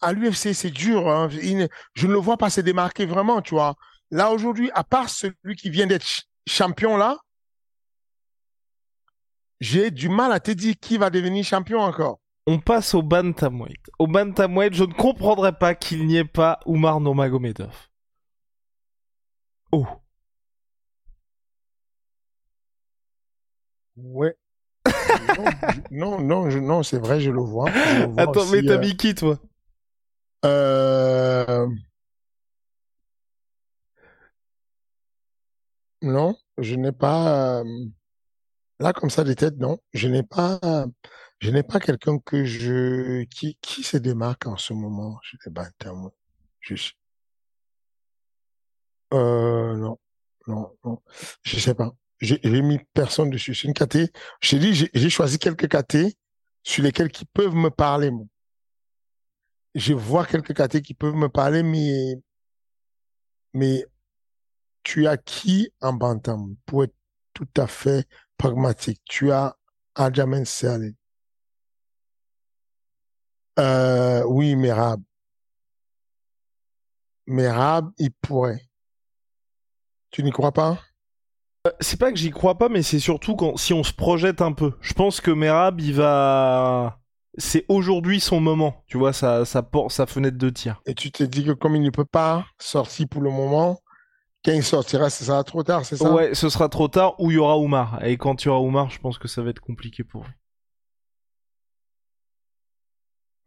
[0.00, 1.08] à l'UFC, c'est dur.
[1.08, 1.28] Hein.
[1.30, 3.76] je ne le vois pas se démarquer vraiment, tu vois.
[4.10, 7.18] Là aujourd'hui, à part celui qui vient d'être champion là,
[9.60, 12.18] j'ai du mal à te dire qui va devenir champion encore.
[12.48, 13.90] On passe au bantamweight.
[14.00, 17.91] Au bantamweight, je ne comprendrais pas qu'il n'y ait pas Oumar Nomagomedov.
[19.72, 19.86] Oh.
[23.96, 24.36] Ouais.
[25.90, 27.70] non, non, non, c'est vrai, je le vois.
[28.18, 29.38] Attends, mais t'as euh, mis qui, toi?
[30.44, 31.68] Euh...
[36.02, 37.60] Non, je n'ai pas.
[37.60, 37.86] Euh,
[38.80, 39.78] là, comme ça, des têtes, non.
[39.94, 40.60] Je n'ai pas.
[41.38, 43.24] Je n'ai pas quelqu'un que je.
[43.24, 45.68] Qui, qui se démarque en ce moment Je sais pas,
[46.60, 46.92] Je...
[49.12, 49.98] Euh, non,
[50.46, 51.02] non, non.
[51.42, 51.92] Je sais pas.
[52.20, 53.54] J'ai mis personne dessus.
[53.54, 54.12] C'est une KT.
[54.40, 56.16] J'ai dit, j'ai choisi quelques KT
[56.62, 58.10] sur lesquels qui peuvent me parler.
[59.74, 62.14] Je vois quelques KT qui peuvent me parler, mais,
[63.54, 63.84] mais
[64.84, 66.94] tu as qui en bantam pour être
[67.34, 69.00] tout à fait pragmatique?
[69.04, 69.56] Tu as
[69.94, 70.92] Adjamen Serlin.
[73.58, 75.02] Euh, oui, Merab.
[77.26, 78.68] Merab, il pourrait.
[80.12, 80.78] Tu n'y crois pas?
[81.66, 84.40] Euh, c'est pas que j'y crois pas, mais c'est surtout quand si on se projette
[84.42, 84.74] un peu.
[84.80, 87.00] Je pense que Merab, il va.
[87.38, 90.82] C'est aujourd'hui son moment, tu vois, sa, sa, sa fenêtre de tir.
[90.84, 93.80] Et tu te dis que comme il ne peut pas sortir pour le moment,
[94.44, 96.12] quand il sortira, ce sera trop tard, c'est ça?
[96.12, 98.04] Ouais, ce sera trop tard, ou il y aura Oumar.
[98.04, 100.32] Et quand il y aura Oumar, je pense que ça va être compliqué pour lui.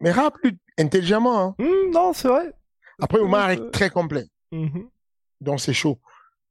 [0.00, 0.32] Merab,
[0.78, 1.40] intelligemment.
[1.40, 1.54] Hein.
[1.58, 2.52] Mmh, non, c'est vrai.
[3.00, 4.26] Après, Oumar est très complet.
[4.50, 4.80] Mmh.
[5.40, 6.00] Donc c'est chaud.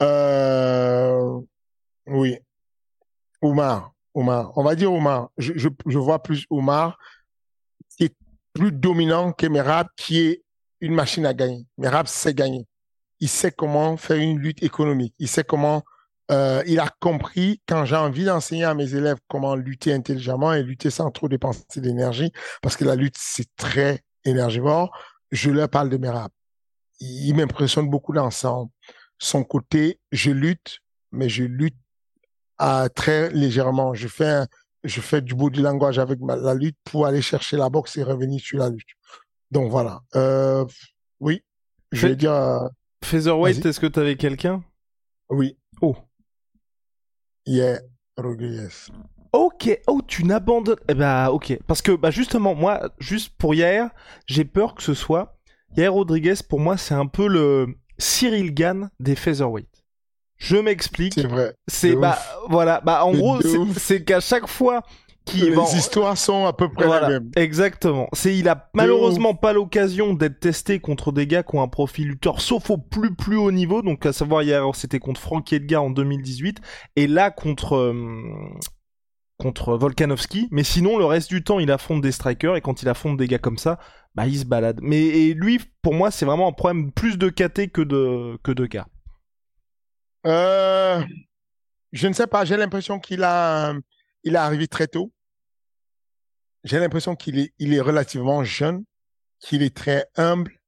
[0.01, 1.39] Euh,
[2.07, 2.37] oui.
[3.41, 3.93] Oumar.
[4.13, 4.51] Oumar.
[4.57, 5.29] On va dire Oumar.
[5.37, 6.97] Je, vois plus Oumar
[7.97, 8.15] qui est
[8.53, 10.43] plus dominant que Merab, qui est
[10.81, 11.65] une machine à gagner.
[11.77, 12.67] Merab sait gagner.
[13.19, 15.13] Il sait comment faire une lutte économique.
[15.19, 15.83] Il sait comment.
[16.31, 20.63] Euh, il a compris quand j'ai envie d'enseigner à mes élèves comment lutter intelligemment et
[20.63, 22.31] lutter sans trop dépenser d'énergie,
[22.63, 24.89] parce que la lutte c'est très énergivore.
[25.31, 26.31] Je leur parle de Merab.
[26.99, 28.31] Il, il m'impressionne beaucoup dans
[29.17, 29.99] son, côté.
[30.11, 30.79] Je lutte,
[31.11, 31.77] mais je lutte
[32.57, 33.93] à très légèrement.
[33.93, 34.47] Je fais un,
[34.83, 38.03] je fais du body language avec ma, la lutte pour aller chercher la boxe et
[38.03, 38.87] revenir sur la lutte.
[39.51, 40.01] Donc voilà.
[40.15, 40.65] Euh,
[41.19, 41.43] oui,
[41.91, 42.67] je vais dire euh,
[43.03, 44.63] Featherweight, est-ce que t'avais quelqu'un?
[45.29, 45.57] Oui.
[45.81, 45.95] Oh.
[47.45, 47.79] Yeah,
[48.17, 48.69] Rodriguez.
[49.31, 50.79] Ok, oh tu n'abandonnes.
[50.87, 53.89] Eh bah ok, parce que bah justement moi, juste pour Yair,
[54.27, 55.37] j'ai peur que ce soit
[55.75, 56.35] Yair Rodriguez.
[56.47, 59.69] Pour moi, c'est un peu le Cyril Gann des featherweight.
[60.37, 61.13] Je m'explique.
[61.15, 61.55] C'est vrai.
[61.67, 62.17] C'est bah
[62.49, 63.39] voilà, bah en gros
[63.77, 64.83] c'est- qu'à chaque fois
[65.23, 67.31] qu'il Les histoires sont à peu près Voilà, les mêmes.
[67.35, 68.07] exactement.
[68.13, 72.09] C'est il a malheureusement pas l'occasion d'être testé contre des gars qui ont un profil
[72.09, 73.81] lutteur, sauf au plus plus haut niveau.
[73.81, 76.59] Donc à savoir hier c'était contre Frankie Edgar en 2018
[76.95, 78.21] et là contre euh,
[79.37, 80.47] contre Volkanovski.
[80.51, 83.27] Mais sinon le reste du temps il affronte des strikers et quand il affronte des
[83.27, 83.79] gars comme ça,
[84.15, 84.79] bah il se balade.
[84.81, 88.65] Mais lui pour moi c'est vraiment un problème plus de KT que de que de
[88.65, 88.77] K.
[90.25, 91.03] Euh,
[91.91, 93.73] je ne sais pas, j'ai l'impression qu'il a,
[94.23, 95.11] est arrivé très tôt.
[96.63, 98.83] J'ai l'impression qu'il est, il est relativement jeune,
[99.39, 100.59] qu'il est très humble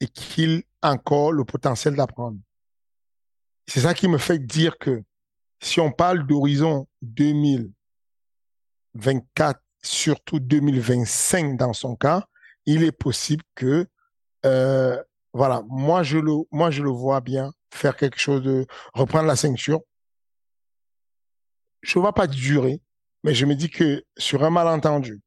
[0.00, 2.38] et qu'il a encore le potentiel d'apprendre.
[3.66, 5.02] C'est ça qui me fait dire que
[5.60, 12.28] si on parle d'horizon 2024, surtout 2025 dans son cas,
[12.66, 13.86] il est possible que,
[14.46, 19.26] euh, voilà, moi je le, moi je le vois bien faire quelque chose de reprendre
[19.26, 19.80] la ceinture.
[21.82, 22.80] Je ne vois pas durer,
[23.24, 25.20] mais je me dis que sur un malentendu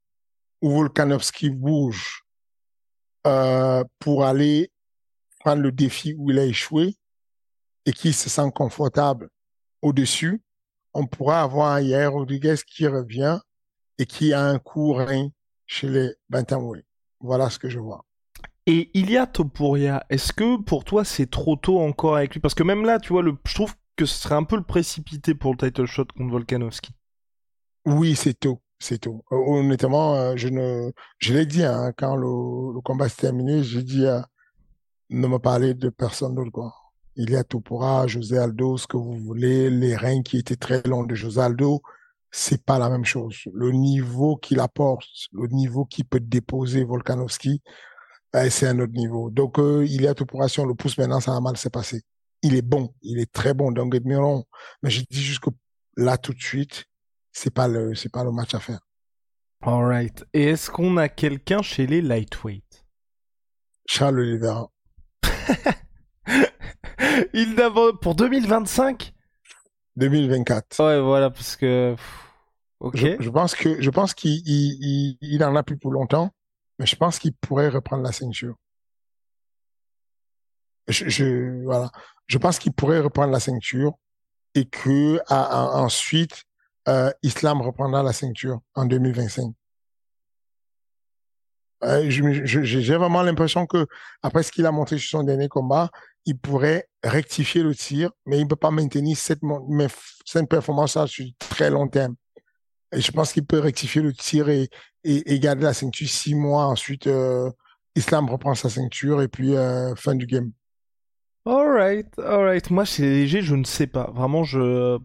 [0.62, 2.23] où Volkanovski bouge
[3.28, 4.71] euh, pour aller
[5.39, 6.95] prendre le défi où il a échoué
[7.86, 9.30] et qui se sent confortable
[9.82, 10.41] au-dessus,
[10.93, 13.39] on pourra avoir un Yair Rodriguez qui revient
[14.00, 15.30] et qui a un coup rein
[15.67, 16.87] chez les Bantamweight.
[17.19, 18.06] Voilà ce que je vois.
[18.65, 22.39] Et Ilia Topuria, est-ce que pour toi c'est trop tôt encore avec lui?
[22.41, 24.63] Parce que même là, tu vois, le, je trouve que ce serait un peu le
[24.63, 26.91] précipité pour le title shot contre Volkanovski.
[27.86, 29.23] Oui, c'est tôt, c'est tôt.
[29.32, 33.84] Honnêtement, euh, je ne, je l'ai dit hein, quand le, le combat s'est terminé, j'ai
[33.84, 34.19] dit euh,
[35.10, 36.73] ne me parlez de personne d'autre quoi.
[37.15, 40.84] Il y a Topora, José Aldo, ce que vous voulez, les reins qui étaient très
[40.84, 41.82] longs de José Aldo,
[42.31, 43.37] c'est pas la même chose.
[43.53, 47.61] Le niveau qu'il apporte, le niveau qu'il peut déposer Volkanovski,
[48.35, 49.29] euh, c'est un autre niveau.
[49.29, 50.13] Donc euh, il y a
[50.47, 52.01] si on le pousse maintenant, ça va mal se passer.
[52.43, 54.45] Il est bon, il est très bon, donc admirons.
[54.83, 55.49] Mais je dis juste que
[55.95, 56.85] là tout de suite,
[57.31, 58.79] c'est pas le, c'est pas le match à faire.
[59.61, 60.23] Alright.
[60.33, 62.85] Et est-ce qu'on a quelqu'un chez les lightweight?
[63.87, 64.69] Charles Oliveira.
[67.33, 69.13] Il d'abord pour 2025
[69.97, 70.79] 2024.
[70.83, 71.95] Ouais, voilà, parce que.
[72.93, 76.31] Je, je pense que je pense qu'il il, il, il en a plus pour longtemps,
[76.79, 78.55] mais je pense qu'il pourrait reprendre la ceinture.
[80.88, 81.91] Je, je voilà,
[82.27, 83.93] je pense qu'il pourrait reprendre la ceinture
[84.55, 85.43] et que à-
[85.77, 86.43] à- ensuite
[86.89, 89.53] euh, Islam reprendra la ceinture en 2025.
[91.83, 93.86] Euh, j'ai vraiment l'impression que
[94.23, 95.91] après ce qu'il a montré sur son dernier combat,
[96.27, 99.39] il pourrait rectifier le tir, mais il ne peut pas maintenir cette,
[100.49, 102.15] performance-là sur très long terme.
[102.91, 104.69] Et je pense qu'il peut rectifier le tir et,
[105.39, 106.65] garder la ceinture six mois.
[106.65, 107.49] Ensuite, euh,
[107.95, 110.51] Islam reprend sa ceinture et puis euh, fin du game.
[111.45, 112.69] Alright, alright.
[112.71, 114.11] Moi, chez les légers, je ne sais pas.
[114.13, 114.99] Vraiment, je.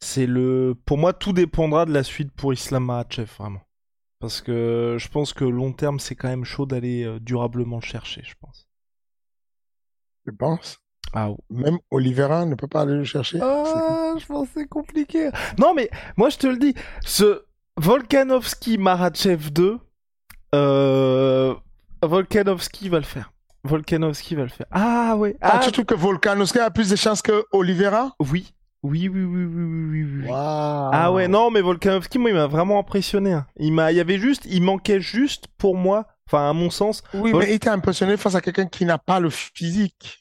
[0.00, 0.74] C'est le.
[0.84, 3.60] Pour moi, tout dépendra de la suite pour Islam Makhachev, vraiment.
[4.18, 7.82] Parce que je pense que long terme, c'est quand même chaud d'aller euh, durablement le
[7.82, 8.69] chercher, je pense.
[10.30, 10.78] Je pense.
[11.12, 11.30] Ah.
[11.50, 13.40] Même Oliveira ne peut pas aller le chercher.
[13.42, 15.30] Ah, je pense que c'est compliqué.
[15.58, 17.42] Non, mais moi, je te le dis, ce
[17.76, 19.78] Volkanovski Marachev 2,
[20.54, 21.54] euh,
[22.02, 23.32] Volkanovski va le faire.
[23.64, 24.66] Volkanovski va le faire.
[24.70, 25.36] Ah, ouais.
[25.40, 28.52] Ah, Ah, tu trouves que Volkanovski a plus de chances que Oliveira oui.
[28.82, 30.26] Oui, oui, oui, oui, oui, oui.
[30.28, 30.90] Waouh.
[30.94, 33.32] Ah ouais, non, mais Volkanovski, moi, il m'a vraiment impressionné.
[33.32, 33.46] hein.
[33.58, 37.02] Il m'a, il y avait juste, il manquait juste pour moi, enfin, à mon sens,
[37.12, 40.19] Oui, Vol- mais il t'a impressionné face à quelqu'un qui n'a pas le physique.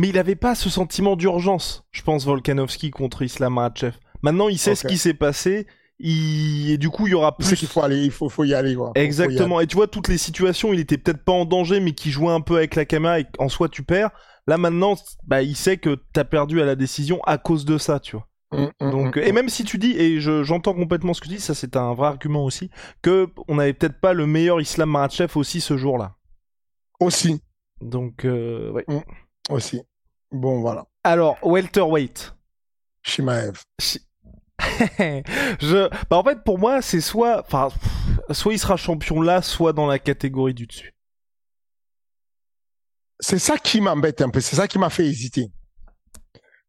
[0.00, 3.98] Mais il avait pas ce sentiment d'urgence, je pense, Volkanovski contre Islam Makhachev.
[4.22, 5.66] Maintenant, il sait ce qui s'est passé,
[5.98, 6.70] il...
[6.70, 7.44] et du coup il y aura plus.
[7.44, 8.92] C'est qu'il faut aller, il faut, faut y aller quoi.
[8.94, 9.60] Exactement.
[9.60, 12.32] Et tu vois toutes les situations, il était peut-être pas en danger, mais qui jouait
[12.32, 14.10] un peu avec la caméra et en soi tu perds.
[14.46, 18.00] Là maintenant, bah il sait que t'as perdu à la décision à cause de ça,
[18.00, 18.26] tu vois.
[18.52, 21.34] Mmh, mmh, Donc, mmh, et même si tu dis, et j'entends complètement ce que tu
[21.34, 22.70] dis, ça c'est un vrai argument aussi,
[23.02, 26.16] que on avait peut-être pas le meilleur Islam Makhachev aussi ce jour-là.
[27.00, 27.42] Aussi.
[27.82, 28.84] Donc, euh, ouais.
[29.50, 29.82] Aussi.
[30.32, 30.86] Bon, voilà.
[31.04, 32.34] Alors, welterweight.
[33.02, 33.62] Shimaev.
[35.60, 37.68] je, bah en fait pour moi c'est soit, enfin,
[38.30, 40.94] soit il sera champion là, soit dans la catégorie du dessus.
[43.20, 45.50] C'est ça qui m'embête un peu, c'est ça qui m'a fait hésiter.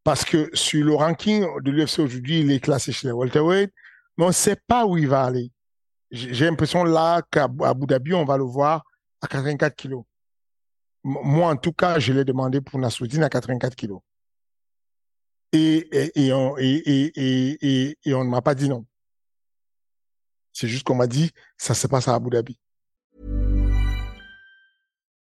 [0.03, 3.71] Parce que sur le ranking de l'UFC aujourd'hui, il est classé chez les welterweight,
[4.17, 5.51] mais on ne sait pas où il va aller.
[6.09, 8.83] J'ai l'impression là qu'à Abu Dhabi, on va le voir
[9.21, 10.03] à 84 kilos.
[11.03, 14.01] Moi, en tout cas, je l'ai demandé pour à 84 kilos
[15.51, 18.85] et, et, et, on, et, et on ne m'a pas dit non.
[20.53, 22.57] C'est juste qu'on m'a dit, ça se passe à Abu Dhabi.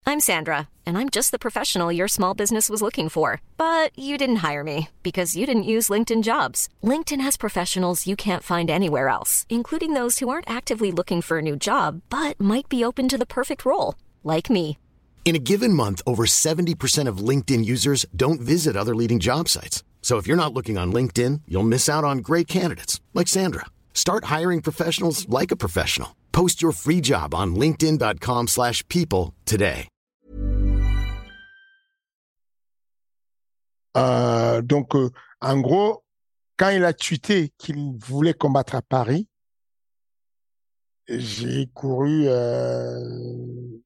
[0.05, 3.41] I'm Sandra, and I'm just the professional your small business was looking for.
[3.57, 6.67] But you didn't hire me because you didn't use LinkedIn jobs.
[6.83, 11.37] LinkedIn has professionals you can't find anywhere else, including those who aren't actively looking for
[11.37, 14.77] a new job, but might be open to the perfect role, like me.
[15.23, 19.83] In a given month, over 70% of LinkedIn users don't visit other leading job sites.
[20.01, 23.65] So if you're not looking on LinkedIn, you'll miss out on great candidates like Sandra.
[23.93, 26.15] Start hiring professionals like a professional.
[26.31, 29.87] Post your free job on linkedin.com/people today.
[33.97, 36.03] Euh, donc euh, en gros,
[36.57, 39.27] quand il a tweeté qu'il voulait combattre à Paris,
[41.09, 42.99] j'ai couru euh,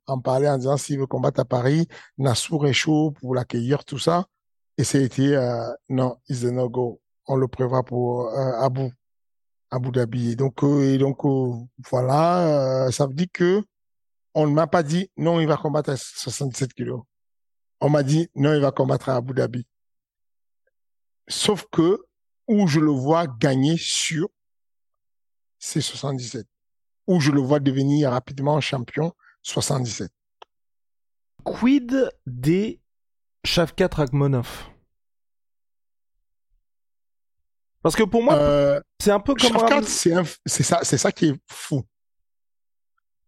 [0.07, 3.99] en parler en disant s'il veut combattre à Paris, Nassour est chaud pour l'accueillir, tout
[3.99, 4.25] ça.
[4.77, 7.01] Et c'était euh, non, is go.
[7.27, 8.89] On le prévoit pour euh, Abu,
[9.71, 10.35] Abu Dhabi.
[10.35, 11.53] donc, euh, et donc euh,
[11.89, 13.63] voilà, ça veut dire que
[14.33, 17.03] on ne m'a pas dit non, il va combattre à 77 kilos.
[17.79, 19.65] On m'a dit non, il va combattre à Abu Dhabi.
[21.27, 22.03] Sauf que
[22.47, 24.27] où je le vois gagner sur,
[25.59, 26.45] c'est 77.
[27.07, 30.11] Où je le vois devenir rapidement champion, 77.
[31.43, 32.79] Quid des
[33.43, 34.69] Shavkat Rachmonov.
[37.81, 41.27] Parce que pour moi, euh, c'est un peu comme Shavkat, c'est ça, c'est ça qui
[41.27, 41.83] est fou.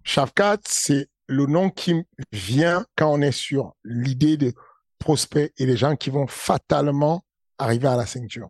[0.03, 1.93] Shavkat, c'est le nom qui
[2.31, 4.53] vient quand on est sur l'idée de
[4.97, 7.25] prospects et les gens qui vont fatalement
[7.57, 8.49] arriver à la ceinture.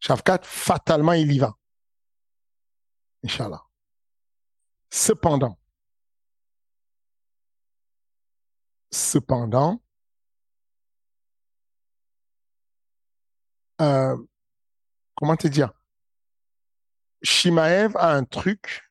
[0.00, 1.54] Shavkat, fatalement, il y va.
[3.22, 3.65] Inch'Allah.
[4.90, 5.58] Cependant,
[8.90, 9.82] cependant,
[13.80, 14.16] euh,
[15.14, 15.72] comment te dire,
[17.22, 18.90] Shimaev a un truc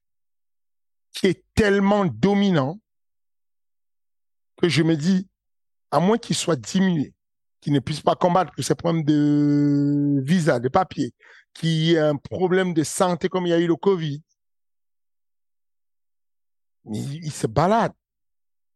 [1.11, 2.79] qui est tellement dominant
[4.57, 5.27] que je me dis,
[5.91, 7.13] à moins qu'il soit diminué,
[7.61, 11.13] qu'il ne puisse pas combattre pour ses problèmes de visa, de papier,
[11.53, 14.21] qu'il ait un problème de santé comme il y a eu le Covid,
[16.85, 17.93] mais il se balade.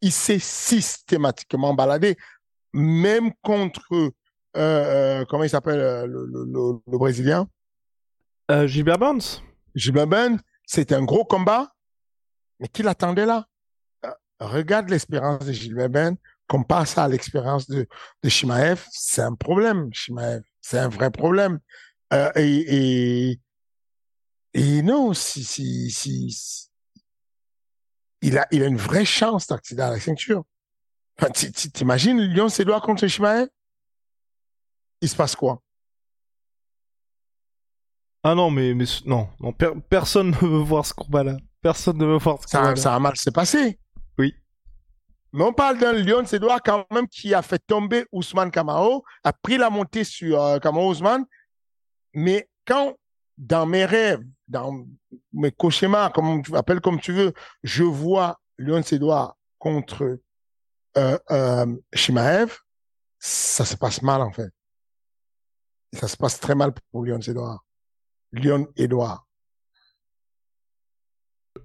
[0.02, 2.18] Il s'est systématiquement baladé,
[2.74, 4.12] même contre euh,
[4.56, 7.48] euh, comment il s'appelle euh, le, le, le, Brésilien?
[8.50, 9.42] Euh, Gilbert Burns.
[9.76, 11.72] Gilbert Burns, c'était un gros combat,
[12.60, 13.46] mais qui l'attendait là?
[14.40, 16.18] Regarde l'expérience de Gilbert Burns,
[16.48, 17.86] compare ça à l'expérience de,
[18.24, 21.60] de Shimaev, c'est un problème, Shimaev, c'est un vrai problème.
[22.14, 23.40] Euh, et, et,
[24.54, 26.69] et non, si, si, si,
[28.22, 30.44] il a, il a une vraie chance d'accéder à la ceinture.
[31.18, 33.50] Enfin, T'imagines Lyon doigts contre Shimaev
[35.02, 35.62] il se passe quoi?
[38.24, 41.38] Ah non, mais, mais non, non personne ne veut voir ce combat-là.
[41.62, 42.76] Personne ne veut voir ce combat-là.
[42.76, 43.80] Ça a mal se passer.
[44.18, 44.34] Oui.
[45.32, 49.34] Mais on parle d'un Lyon doigts quand même qui a fait tomber Ousmane Kamao, a
[49.34, 51.26] pris la montée sur euh, Ousmane.
[52.14, 52.96] Mais quand,
[53.38, 54.86] dans mes rêves, dans
[55.32, 57.34] mes cauchemars, comme tu appelles comme tu veux,
[57.64, 60.20] je vois Lyon doigts contre
[60.98, 62.58] euh, euh, Shimaev,
[63.20, 64.52] ça se passe mal en fait
[65.94, 67.66] ça se passe très mal pour Lyon Edouard.
[68.32, 69.26] Lyon Edouard.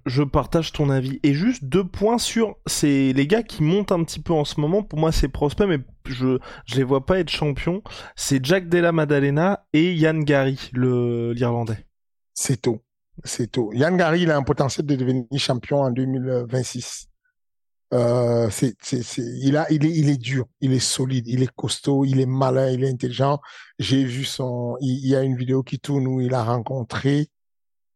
[0.05, 1.19] Je partage ton avis.
[1.23, 4.59] Et juste deux points sur c'est les gars qui montent un petit peu en ce
[4.59, 4.83] moment.
[4.83, 7.81] Pour moi, c'est prospect, mais je je les vois pas être champions.
[8.15, 11.87] C'est Jack Della Maddalena et Yann Gary, le l'Irlandais.
[12.33, 12.84] C'est tôt.
[13.23, 13.71] C'est tôt.
[13.73, 17.07] Yann Gary, il a un potentiel de devenir champion en 2026.
[17.93, 21.43] Euh, c'est, c'est, c'est, il a, il est, il est dur, il est solide, il
[21.43, 23.39] est costaud, il est malin, il est intelligent.
[23.79, 27.29] J'ai vu son, il, y a une vidéo qui tourne où il a rencontré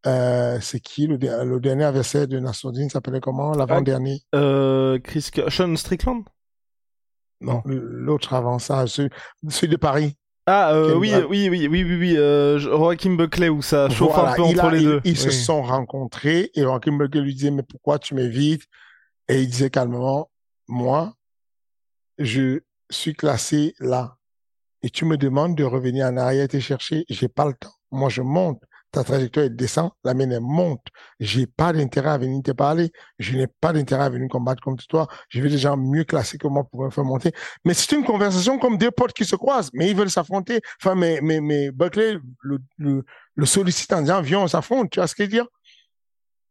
[0.05, 1.07] Euh, c'est qui?
[1.07, 3.51] Le, le, dernier adversaire de Nassoudine s'appelait comment?
[3.51, 6.23] L'avant-dernier euh, Chris Sean Strickland?
[7.41, 9.09] Non, l'autre avant ça, celui,
[9.43, 10.15] de Paris.
[10.45, 14.33] Ah euh, oui, oui, oui, oui, oui, oui, euh, Joachim Buckley où ça chauffe un
[14.33, 15.01] peu entre les deux.
[15.03, 18.63] Ils, se sont rencontrés et Joachim Buckley lui disait mais pourquoi tu m'évites
[19.27, 20.29] Et il disait calmement
[20.67, 21.15] moi,
[22.19, 22.59] je
[22.91, 24.17] suis classé là.
[24.81, 27.73] Et tu me demandes de revenir en arrière et te chercher, j'ai pas le temps.
[27.91, 28.61] Moi je monte
[28.91, 30.85] ta trajectoire descend, la mienne elle monte.
[31.19, 32.91] J'ai pas d'intérêt à venir te parler.
[33.19, 35.07] Je n'ai pas d'intérêt à venir combattre contre toi.
[35.29, 37.31] Je veux des gens mieux classés que moi pour me faire monter.
[37.65, 40.61] Mais c'est une conversation comme deux potes qui se croisent, mais ils veulent s'affronter.
[40.81, 43.03] Enfin, mais, Buckley le, le,
[43.35, 44.89] le sollicite en disant, viens, on s'affronte.
[44.89, 45.47] Tu vois ce que je veux dire?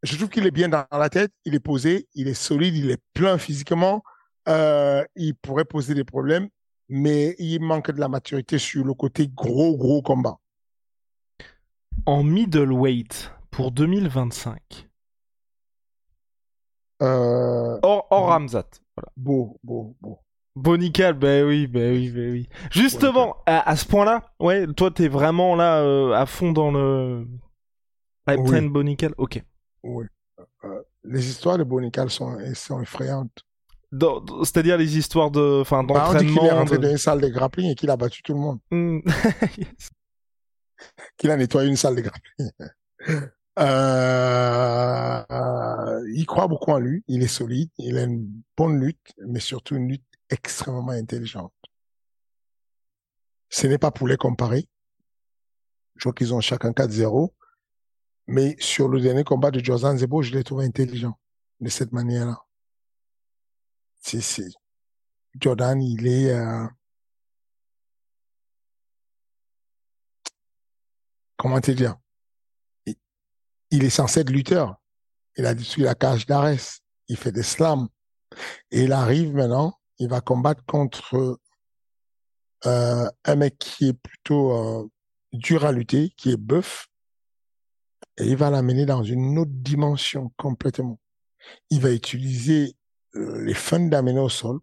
[0.05, 2.91] Je trouve qu'il est bien dans la tête, il est posé, il est solide, il
[2.91, 4.03] est plein physiquement.
[4.49, 6.49] Euh, il pourrait poser des problèmes,
[6.89, 10.39] mais il manque de la maturité sur le côté gros, gros combat
[12.07, 14.89] en middleweight pour 2025
[17.01, 17.79] euh...
[17.83, 18.67] Or, Ramzat.
[18.97, 19.13] Voilà.
[19.17, 20.19] Beau, beau, beau.
[20.57, 22.49] Bonical, ben oui, ben oui, ben oui.
[22.73, 27.29] Justement, à, ce point-là, ouais, toi t'es vraiment là euh, à fond dans le
[28.27, 28.69] pipe oui.
[28.69, 29.45] Bonical, ok.
[29.85, 30.07] Oui.
[30.65, 33.45] Euh, les histoires de Bonical sont, sont effrayantes.
[34.43, 36.13] C'est-à-dire les histoires de, enfin, d'entraînement.
[36.13, 38.23] Bah, on dit qu'il est rentré dans une salle de grappling et qu'il a battu
[38.23, 38.59] tout le monde.
[38.71, 38.99] Hmm.
[41.17, 42.51] qu'il a nettoyé une salle de grappling.
[43.61, 45.25] Euh,
[46.15, 49.75] il croit beaucoup en lui, il est solide, il a une bonne lutte, mais surtout
[49.75, 51.53] une lutte extrêmement intelligente.
[53.49, 54.69] Ce n'est pas pour les comparer.
[55.97, 57.33] Je crois qu'ils ont chacun 4-0.
[58.29, 61.19] Mais sur le dernier combat de Jordan Zebo, je l'ai trouvé intelligent
[61.61, 62.39] de cette manière-là.
[65.41, 66.67] Jordan, il est, euh,
[71.39, 71.97] comment te dire,
[73.71, 74.77] il est censé être lutteur.
[75.37, 76.81] Il a détruit la cage d'Arès.
[77.09, 77.89] Il fait des slams.
[78.71, 81.39] Et il arrive maintenant, il va combattre contre
[82.67, 84.91] euh, un mec qui est plutôt euh,
[85.33, 86.89] dur à lutter, qui est bœuf.
[88.19, 90.99] Et il va l'amener dans une autre dimension complètement.
[91.71, 92.77] Il va utiliser
[93.15, 94.59] euh, les fins d'amener au sol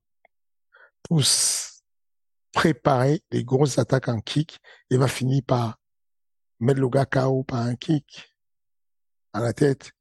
[1.03, 1.21] pour
[2.51, 4.59] préparer les grosses attaques en kick
[4.89, 5.77] et va finir par
[6.59, 8.33] mettre le gars KO par un kick
[9.33, 9.91] à la tête.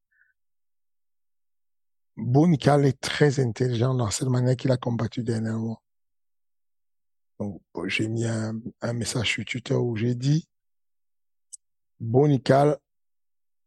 [2.17, 5.83] Bonical est très intelligent dans cette manière qu'il a combattu dernièrement.
[7.41, 8.61] Donc, j'ai mis un,
[8.93, 10.49] message sur Twitter où j'ai dit,
[11.99, 12.79] Bonical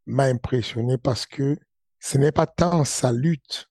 [0.06, 1.60] m'a impressionné parce que
[2.00, 3.70] ce n'est pas tant sa lutte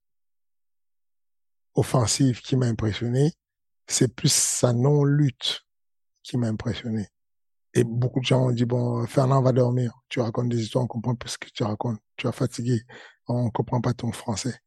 [1.74, 3.32] offensive qui m'a impressionné,
[3.86, 5.66] c'est plus sa non-lutte
[6.22, 7.08] qui m'a impressionné.
[7.76, 9.92] Et beaucoup de gens ont dit, bon, Fernand va dormir.
[10.08, 11.98] Tu racontes des histoires, on comprend pas ce que tu racontes.
[12.16, 12.80] Tu es fatigué.
[13.28, 14.58] On comprend pas ton français.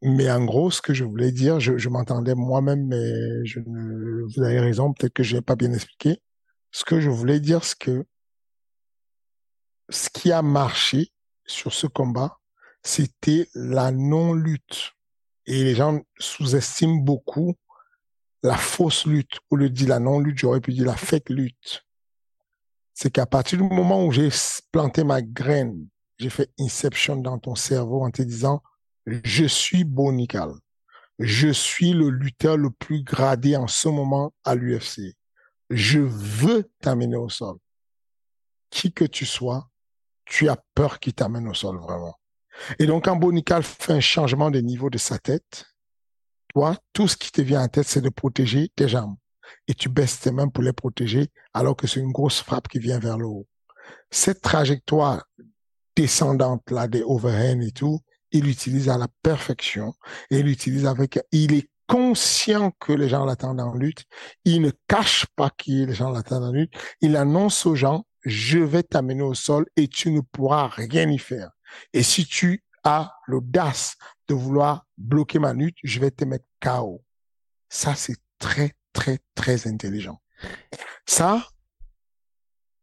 [0.00, 4.42] Mais en gros, ce que je voulais dire, je, m'entendais moi-même, mais je ne, vous
[4.44, 6.22] avez raison, peut-être que je n'ai pas bien expliqué.
[6.70, 8.06] Ce que je voulais dire, c'est que
[9.88, 11.10] ce qui a marché
[11.46, 12.38] sur ce combat,
[12.84, 14.92] c'était la non-lutte.
[15.46, 17.56] Et les gens sous-estiment beaucoup
[18.44, 19.40] la fausse lutte.
[19.50, 21.85] Au lieu de dire la non-lutte, j'aurais pu dire la fake lutte
[22.96, 24.30] c'est qu'à partir du moment où j'ai
[24.72, 25.86] planté ma graine,
[26.16, 28.62] j'ai fait inception dans ton cerveau en te disant,
[29.06, 30.54] je suis Bonical.
[31.18, 35.14] Je suis le lutteur le plus gradé en ce moment à l'UFC.
[35.68, 37.56] Je veux t'amener au sol.
[38.70, 39.68] Qui que tu sois,
[40.24, 42.18] tu as peur qu'il t'amène au sol vraiment.
[42.78, 45.66] Et donc, quand Bonical fait un changement de niveau de sa tête,
[46.48, 49.16] toi, tout ce qui te vient en tête, c'est de protéger tes jambes
[49.68, 52.78] et tu baisses tes mains pour les protéger alors que c'est une grosse frappe qui
[52.78, 53.46] vient vers le haut.
[54.10, 55.24] Cette trajectoire
[55.94, 58.00] descendante là des overhands et tout,
[58.32, 59.94] il l'utilise à la perfection
[60.30, 64.04] il l'utilise avec, il est conscient que les gens l'attendent en lutte.
[64.44, 66.72] Il ne cache pas que les gens l'attendent en lutte.
[67.00, 71.18] Il annonce aux gens, je vais t'amener au sol et tu ne pourras rien y
[71.18, 71.50] faire.
[71.92, 73.96] Et si tu as l'audace
[74.28, 77.02] de vouloir bloquer ma lutte, je vais te mettre KO.
[77.68, 80.18] Ça, c'est très, très, très intelligent.
[81.04, 81.46] Ça,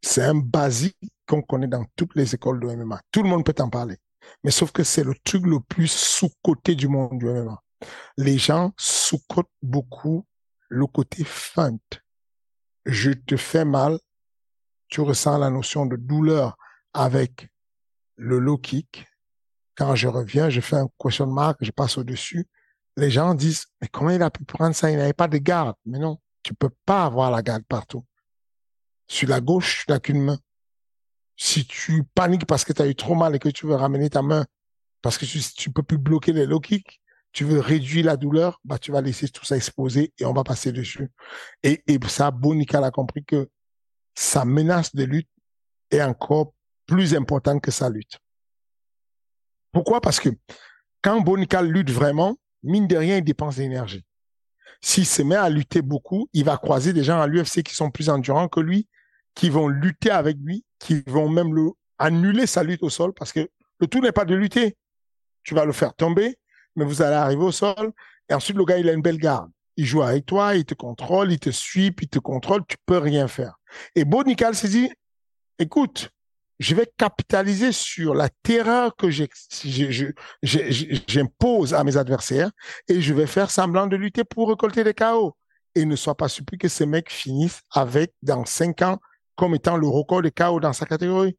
[0.01, 0.97] c'est un basique
[1.28, 3.01] qu'on connaît dans toutes les écoles de MMA.
[3.11, 3.97] Tout le monde peut en parler.
[4.43, 7.61] Mais sauf que c'est le truc le plus sous-côté du monde du MMA.
[8.18, 10.26] Les gens sous-cotent beaucoup
[10.70, 12.01] le côté feinte.
[12.86, 13.97] Je te fais mal,
[14.89, 16.57] tu ressens la notion de douleur
[16.93, 17.49] avec
[18.18, 19.07] le low kick.
[19.76, 22.47] Quand je reviens, je fais un question mark, je passe au-dessus
[22.98, 24.91] les gens disent, mais comment il a pu prendre ça?
[24.91, 25.76] Il n'avait pas de garde.
[25.86, 28.06] Mais non, tu peux pas avoir la garde partout.
[29.08, 30.39] Sur la gauche, tu n'as qu'une main.
[31.36, 34.10] Si tu paniques parce que tu as eu trop mal et que tu veux ramener
[34.10, 34.46] ta main
[35.02, 38.62] parce que tu, tu peux plus bloquer les low kicks, tu veux réduire la douleur,
[38.64, 41.12] bah, tu vas laisser tout ça exposer et on va passer dessus.
[41.64, 43.50] Et, et ça, Bonical a compris que
[44.14, 45.30] sa menace de lutte
[45.89, 46.54] est encore
[46.86, 48.20] plus importante que sa lutte.
[49.72, 50.00] Pourquoi?
[50.00, 50.30] Parce que
[51.02, 54.03] quand Bonical lutte vraiment, mine de rien, il dépense d'énergie.
[54.82, 57.91] S'il se met à lutter beaucoup, il va croiser des gens à l'UFC qui sont
[57.91, 58.88] plus endurants que lui,
[59.36, 63.32] qui vont lutter avec lui, qui vont même le annuler sa lutte au sol parce
[63.32, 63.49] que
[63.80, 64.76] le tout n'est pas de lutter.
[65.43, 66.38] Tu vas le faire tomber,
[66.76, 67.91] mais vous allez arriver au sol.
[68.30, 69.49] Et ensuite, le gars, il a une belle garde.
[69.76, 72.78] Il joue avec toi, il te contrôle, il te suit, puis il te contrôle, tu
[72.86, 73.55] peux rien faire.
[73.95, 74.89] Et Bonical s'est dit,
[75.59, 76.11] écoute,
[76.64, 79.09] je vais capitaliser sur la terreur que
[80.41, 82.51] j'impose à mes adversaires
[82.88, 85.36] et je vais faire semblant de lutter pour récolter des chaos.
[85.76, 88.99] Et ne sois pas surpris que ces mecs finissent avec, dans cinq ans,
[89.36, 91.38] comme étant le record de chaos dans sa catégorie.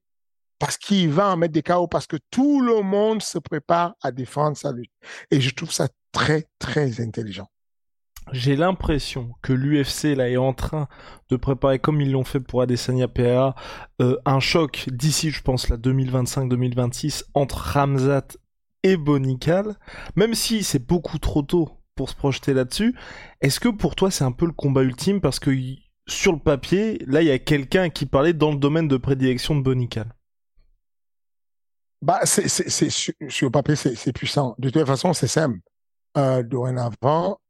[0.59, 4.13] Parce qu'il va en mettre des chaos, parce que tout le monde se prépare à
[4.13, 4.93] défendre sa lutte.
[5.31, 7.49] Et je trouve ça très, très intelligent
[8.33, 10.89] j'ai l'impression que l'UFC là est en train
[11.31, 13.55] de préparer comme ils l'ont fait pour Adesanya PA
[14.01, 18.29] euh, un choc d'ici je pense la 2025-2026 entre Ramzat
[18.83, 19.77] et Bonical
[20.17, 22.95] même si c'est beaucoup trop tôt pour se projeter là-dessus
[23.41, 25.21] est-ce que pour toi c'est un peu le combat ultime?
[25.21, 25.51] Parce que
[26.07, 29.55] sur le papier là il y a quelqu'un qui parlait dans le domaine de prédilection
[29.55, 30.15] de Bonical
[32.05, 34.55] bah sur le papier c'est puissant.
[34.59, 35.61] De toute façon c'est simple.
[36.19, 37.41] Euh, dorénavant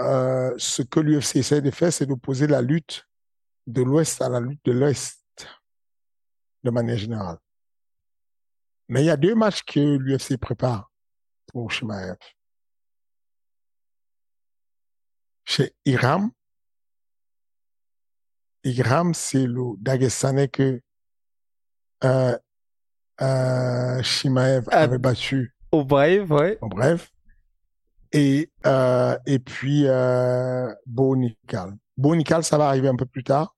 [0.00, 3.08] euh, ce que l'UFC essaie de faire, c'est d'opposer la lutte
[3.66, 5.48] de l'Ouest à la lutte de l'Ouest,
[6.62, 7.38] de manière générale.
[8.88, 10.90] Mais il y a deux matchs que l'UFC prépare
[11.46, 12.16] pour Shimaev.
[15.44, 16.30] Chez Iram,
[18.64, 20.80] Iram, c'est le Dagestanais que
[22.04, 22.38] euh,
[23.20, 25.54] euh, Shimaev avait battu.
[25.72, 26.58] Au bref, ouais.
[26.60, 27.12] Au bref
[28.16, 31.76] et, euh, et puis euh, Bonical.
[31.98, 33.54] Bonical, ça va arriver un peu plus tard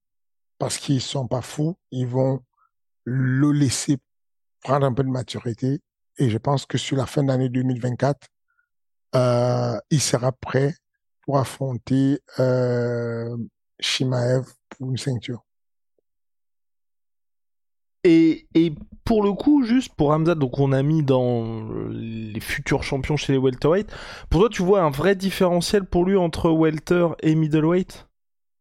[0.58, 1.78] parce qu'ils sont pas fous.
[1.92, 2.42] Ils vont
[3.04, 3.98] le laisser
[4.62, 5.80] prendre un peu de maturité.
[6.18, 8.26] Et je pense que sur la fin d'année 2024,
[9.14, 10.74] euh, il sera prêt
[11.22, 13.36] pour affronter euh,
[13.78, 15.44] Shimaev pour une ceinture.
[18.04, 18.72] Et, et,
[19.04, 23.32] pour le coup, juste pour Hamza, donc on a mis dans les futurs champions chez
[23.32, 23.90] les welterweight.
[24.28, 28.06] Pour toi, tu vois un vrai différentiel pour lui entre welter et middleweight?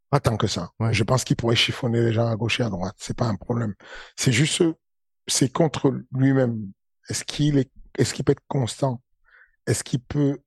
[0.09, 0.71] Pas tant que ça.
[0.91, 2.95] Je pense qu'il pourrait chiffonner les gens à gauche et à droite.
[2.97, 3.75] C'est pas un problème.
[4.15, 4.63] C'est juste,
[5.27, 6.71] c'est contre lui-même.
[7.09, 9.01] Est-ce qu'il est, est-ce qu'il peut être constant?
[9.67, 10.39] Est-ce qu'il peut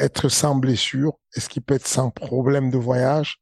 [0.00, 1.14] être sans blessure?
[1.36, 3.38] Est-ce qu'il peut être sans problème de voyage?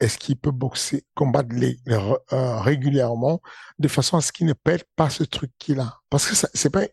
[0.00, 3.40] Est-ce qu'il peut boxer, combattre les, euh, régulièrement
[3.78, 6.00] de façon à ce qu'il ne perde pas ce truc qu'il a.
[6.10, 6.86] Parce que c'est pas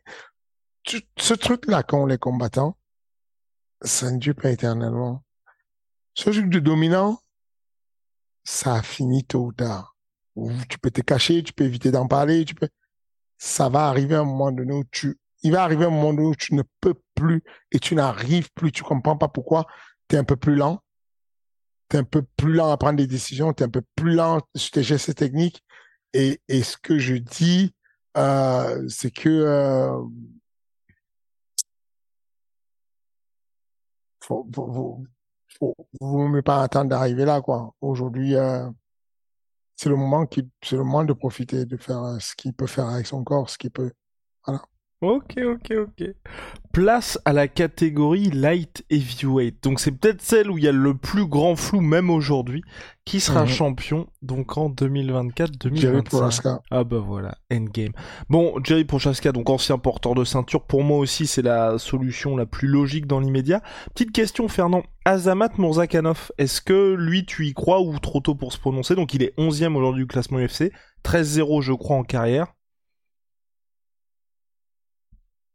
[1.17, 2.77] ce truc-là quand on est combattant,
[3.81, 5.23] ça ne dure pas éternellement.
[6.13, 7.19] Ce truc de dominant,
[8.43, 9.95] ça finit tôt ou tard.
[10.69, 12.69] Tu peux te cacher, tu peux éviter d'en parler, tu peux.
[13.37, 16.35] Ça va arriver à un moment donné où tu, il va arriver un moment où
[16.35, 19.67] tu ne peux plus et tu n'arrives plus, tu comprends pas pourquoi,
[20.07, 20.81] tu es un peu plus lent
[21.89, 24.13] tu es un peu plus lent à prendre des décisions, tu es un peu plus
[24.15, 25.63] lent sur tes gestes techniques.
[26.13, 27.73] Et, et ce que je dis,
[28.17, 30.03] euh, c'est que euh,
[34.21, 35.03] faut, faut,
[35.59, 37.73] faut, faut, même pas attendre d'arriver là, quoi.
[37.81, 38.69] Aujourd'hui, euh,
[39.75, 42.87] c'est le moment qui, c'est le moment de profiter, de faire ce qu'il peut faire
[42.89, 43.91] avec son corps, ce qu'il peut,
[44.45, 44.63] voilà.
[45.03, 46.09] Ok, ok, ok.
[46.71, 49.61] Place à la catégorie light heavyweight.
[49.61, 52.63] Donc c'est peut-être celle où il y a le plus grand flou même aujourd'hui.
[53.03, 53.49] Qui sera mhm.
[53.49, 56.61] champion donc en 2024-2025 Jerry Prochaska.
[56.71, 57.91] Ah bah voilà, endgame.
[58.29, 62.45] Bon, Jerry Prochaska, donc ancien porteur de ceinture, pour moi aussi c'est la solution la
[62.45, 63.61] plus logique dans l'immédiat.
[63.93, 68.53] Petite question Fernand, Azamat Mourzakanov, est-ce que lui tu y crois ou trop tôt pour
[68.53, 68.95] se prononcer?
[68.95, 70.71] Donc il est 11e aujourd'hui du classement UFC,
[71.03, 72.53] 13-0 je crois en carrière.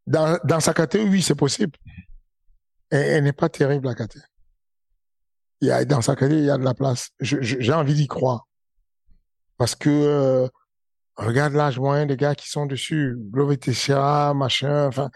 [0.08, 1.76] Dans, dans sa catégorie, oui, c'est possible.
[2.90, 4.26] elle n'est pas terrible, la catégorie.
[5.60, 7.10] Il y a, dans sa catégorie, il y a de la place.
[7.20, 8.46] J'ai envie d'y croire.
[9.58, 10.48] Parce que, euh,
[11.16, 13.16] regarde l'âge moyen des gars qui sont dessus.
[13.18, 15.10] Glovetechera, machin, enfin,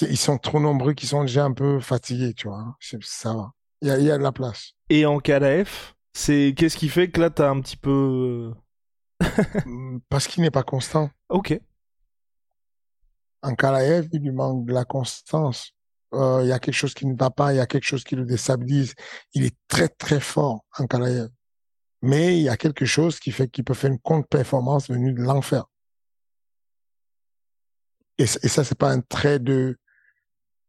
[0.00, 2.78] ils sont trop nombreux qui sont déjà un peu fatigués, tu vois.
[3.02, 3.50] Ça va.
[3.82, 4.72] Il y a, il y a de la place.
[4.88, 8.54] Et en KLF, c'est, qu'est-ce qui fait que là, t'as un petit peu...
[9.22, 11.10] Euh, Parce qu'il n'est pas constant.
[11.28, 11.60] Ok
[13.42, 15.72] en Kalaev, il lui manque de la constance.
[16.14, 18.04] Euh, il y a quelque chose qui ne va pas, il y a quelque chose
[18.04, 18.94] qui le déstabilise.
[19.34, 21.30] Il est très très fort en Kalaev.
[22.02, 25.22] Mais il y a quelque chose qui fait qu'il peut faire une contre-performance venue de
[25.22, 25.64] l'enfer.
[28.18, 29.78] et, ça, c'est pas un trait de,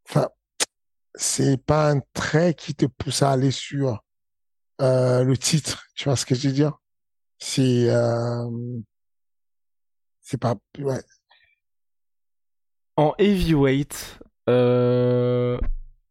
[0.07, 0.29] enfin,
[1.15, 4.03] c'est pas un trait qui te pousse à aller sur
[4.81, 5.85] euh, le titre.
[5.95, 6.79] Tu vois ce que je veux dire?
[7.39, 8.49] C'est, euh,
[10.21, 11.01] c'est pas, ouais.
[12.97, 14.19] En heavyweight,
[14.49, 15.57] euh,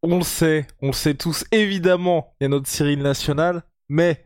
[0.03, 1.45] on le sait, on le sait tous.
[1.53, 4.25] Évidemment, il y a notre Cyril national, mais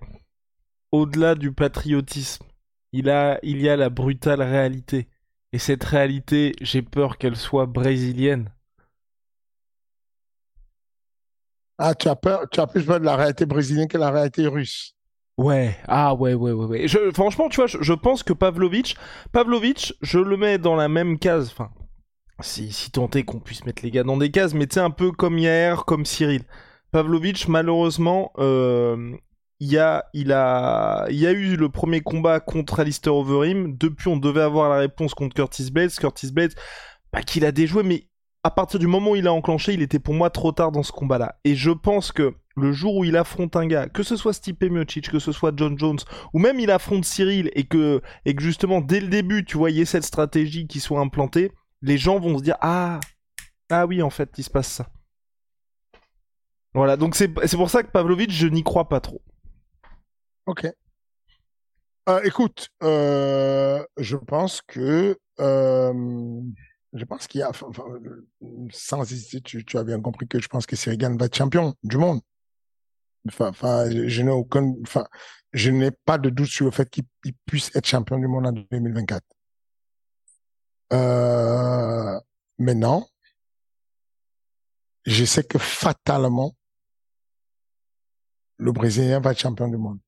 [0.93, 2.45] au-delà du patriotisme,
[2.93, 5.09] il, a, il y a la brutale réalité.
[5.53, 8.51] Et cette réalité, j'ai peur qu'elle soit brésilienne.
[11.79, 14.47] Ah, tu as peur, tu as plus peur de la réalité brésilienne que la réalité
[14.47, 14.95] russe.
[15.37, 16.89] Ouais, ah ouais, ouais, ouais, ouais.
[16.89, 18.97] Je, franchement, tu vois, je, pense que Pavlovic,
[19.33, 21.51] Pavlovic, je le mets dans la même case.
[21.51, 21.71] Enfin,
[22.41, 24.81] si, si tant est qu'on puisse mettre les gars dans des cases, mais tu sais,
[24.81, 26.43] un peu comme hier, comme Cyril.
[26.91, 29.17] Pavlovic, malheureusement, euh,
[29.61, 33.77] il y a, y a eu le premier combat contre Alistair Overeem.
[33.77, 35.93] Depuis, on devait avoir la réponse contre Curtis Blades.
[35.93, 36.55] Curtis Blades,
[37.13, 38.09] bah, qu'il a déjoué, mais
[38.43, 40.83] à partir du moment où il a enclenché, il était pour moi trop tard dans
[40.83, 41.37] ce combat-là.
[41.45, 44.63] Et je pense que le jour où il affronte un gars, que ce soit Stipe
[44.63, 45.99] Miocic, que ce soit John Jones,
[46.33, 49.85] ou même il affronte Cyril, et que, et que justement, dès le début, tu voyais
[49.85, 51.53] cette stratégie qui soit implantée,
[51.85, 52.99] les gens vont se dire, ah,
[53.71, 54.89] ah oui, en fait, il se passe ça.
[56.73, 59.23] Voilà, donc c'est pour ça que Pavlovic, je n'y crois pas trop.
[60.47, 60.67] Ok.
[62.09, 66.41] Euh, écoute, euh, je pense que euh,
[66.93, 67.53] je pense qu'il y a,
[68.71, 71.97] sans hésiter, tu, as bien compris que je pense que Sirigan va être champion du
[71.97, 72.21] monde.
[73.29, 75.07] Enfin, enfin je, n'ai aucun, enfin,
[75.53, 77.05] je n'ai pas de doute sur le fait qu'il
[77.47, 79.23] puisse être champion du monde en 2024.
[80.95, 82.21] Euh,
[82.59, 83.09] maintenant,
[85.07, 86.55] je sais que fatalement,
[88.59, 89.99] le Brésilien va être champion du monde.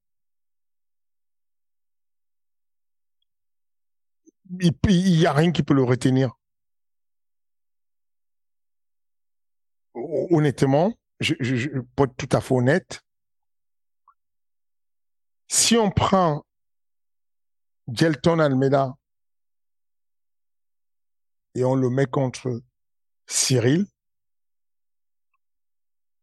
[4.89, 6.31] il n'y a rien qui peut le retenir.
[9.95, 13.01] Honnêtement, je, je, être tout à fait honnête,
[15.49, 16.45] si on prend
[17.89, 18.95] Gelton Almeida
[21.57, 22.63] et on le met contre
[23.27, 23.87] Cyril,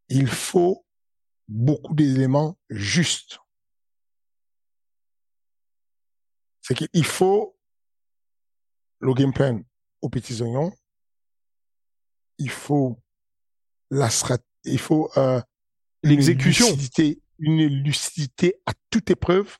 [0.09, 0.85] il faut
[1.47, 3.39] beaucoup d'éléments justes.
[6.61, 7.57] C'est qu'il faut
[8.99, 9.59] le game plan
[10.01, 10.71] aux petits oignons.
[12.37, 13.01] Il faut
[13.89, 14.09] la
[14.65, 15.41] il faut euh,
[16.03, 16.67] l'exécution,
[17.39, 19.57] une lucidité à toute épreuve.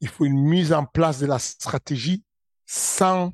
[0.00, 2.24] Il faut une mise en place de la stratégie
[2.66, 3.32] sans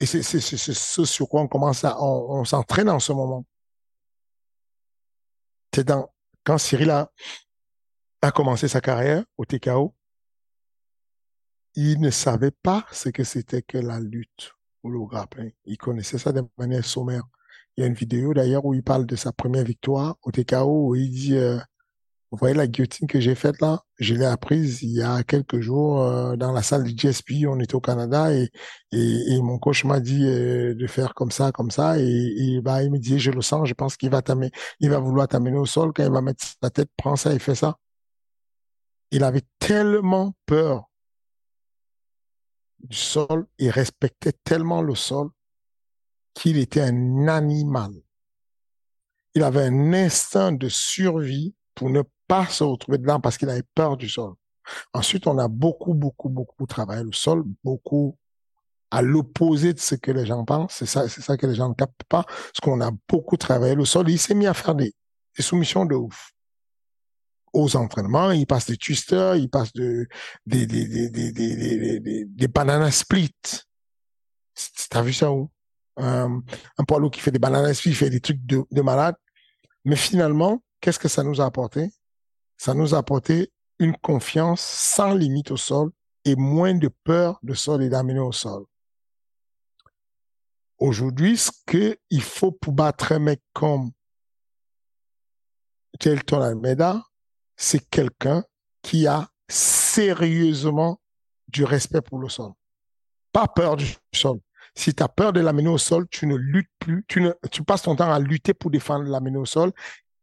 [0.00, 3.44] et c'est ce sur quoi on commence à on, s'entraîne en ce moment.
[5.74, 6.12] C'est dans
[6.44, 7.10] quand Cyril a,
[8.22, 9.94] a commencé sa carrière au TKO,
[11.74, 15.48] il ne savait pas ce que c'était que la lutte ou le grappin.
[15.64, 17.24] Il connaissait ça de manière sommaire.
[17.76, 20.88] Il y a une vidéo d'ailleurs où il parle de sa première victoire au TKO
[20.88, 21.58] où il dit euh,
[22.30, 23.82] vous voyez la guillotine que j'ai faite là?
[23.98, 27.46] Je l'ai apprise il y a quelques jours euh, dans la salle du GSP.
[27.48, 28.50] On était au Canada et,
[28.92, 31.98] et, mon coach m'a dit euh, de faire comme ça, comme ça.
[31.98, 34.50] Et, et bah, il me dit je le sens, je pense qu'il va t'amener,
[34.80, 37.38] il va vouloir t'amener au sol quand il va mettre sa tête, prends ça et
[37.38, 37.78] fais ça.
[39.10, 40.84] Il avait tellement peur
[42.80, 45.30] du sol, il respectait tellement le sol
[46.34, 47.92] qu'il était un animal.
[49.34, 53.64] Il avait un instinct de survie pour ne pas se retrouver dedans parce qu'il avait
[53.74, 54.34] peur du sol.
[54.92, 58.16] Ensuite, on a beaucoup, beaucoup, beaucoup travaillé le sol, beaucoup
[58.90, 60.74] à l'opposé de ce que les gens pensent.
[60.74, 62.24] C'est ça, c'est ça que les gens ne captent pas.
[62.24, 64.08] Parce qu'on a beaucoup travaillé le sol.
[64.10, 64.94] Il s'est mis à faire des,
[65.36, 66.32] des soumissions de ouf
[67.54, 70.06] aux entraînements, il passe des twisters, il passe de,
[70.46, 73.34] des, des, des, des, des, banana splits.
[74.90, 75.50] T'as vu ça où?
[75.96, 76.42] Un,
[76.76, 79.16] un poids lourd qui fait des bananas splits, il fait des trucs de, de malade.
[79.84, 81.90] Mais finalement, qu'est-ce que ça nous a apporté?
[82.58, 85.90] Ça nous a apporté une confiance sans limite au sol
[86.24, 88.64] et moins de peur de sol et d'amener au sol.
[90.78, 93.92] Aujourd'hui, ce qu'il faut pour battre un mec comme
[95.98, 97.02] Telton Almeida,
[97.56, 98.44] c'est quelqu'un
[98.82, 101.00] qui a sérieusement
[101.48, 102.52] du respect pour le sol.
[103.32, 104.40] Pas peur du sol.
[104.74, 107.96] Si tu as peur de l'amener au sol, tu ne luttes plus, tu, passes ton
[107.96, 109.72] temps à lutter pour défendre l'amener au sol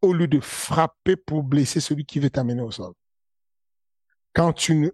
[0.02, 2.94] au lieu de frapper pour blesser celui qui veut t'amener au sol.
[4.34, 4.94] Quand tu,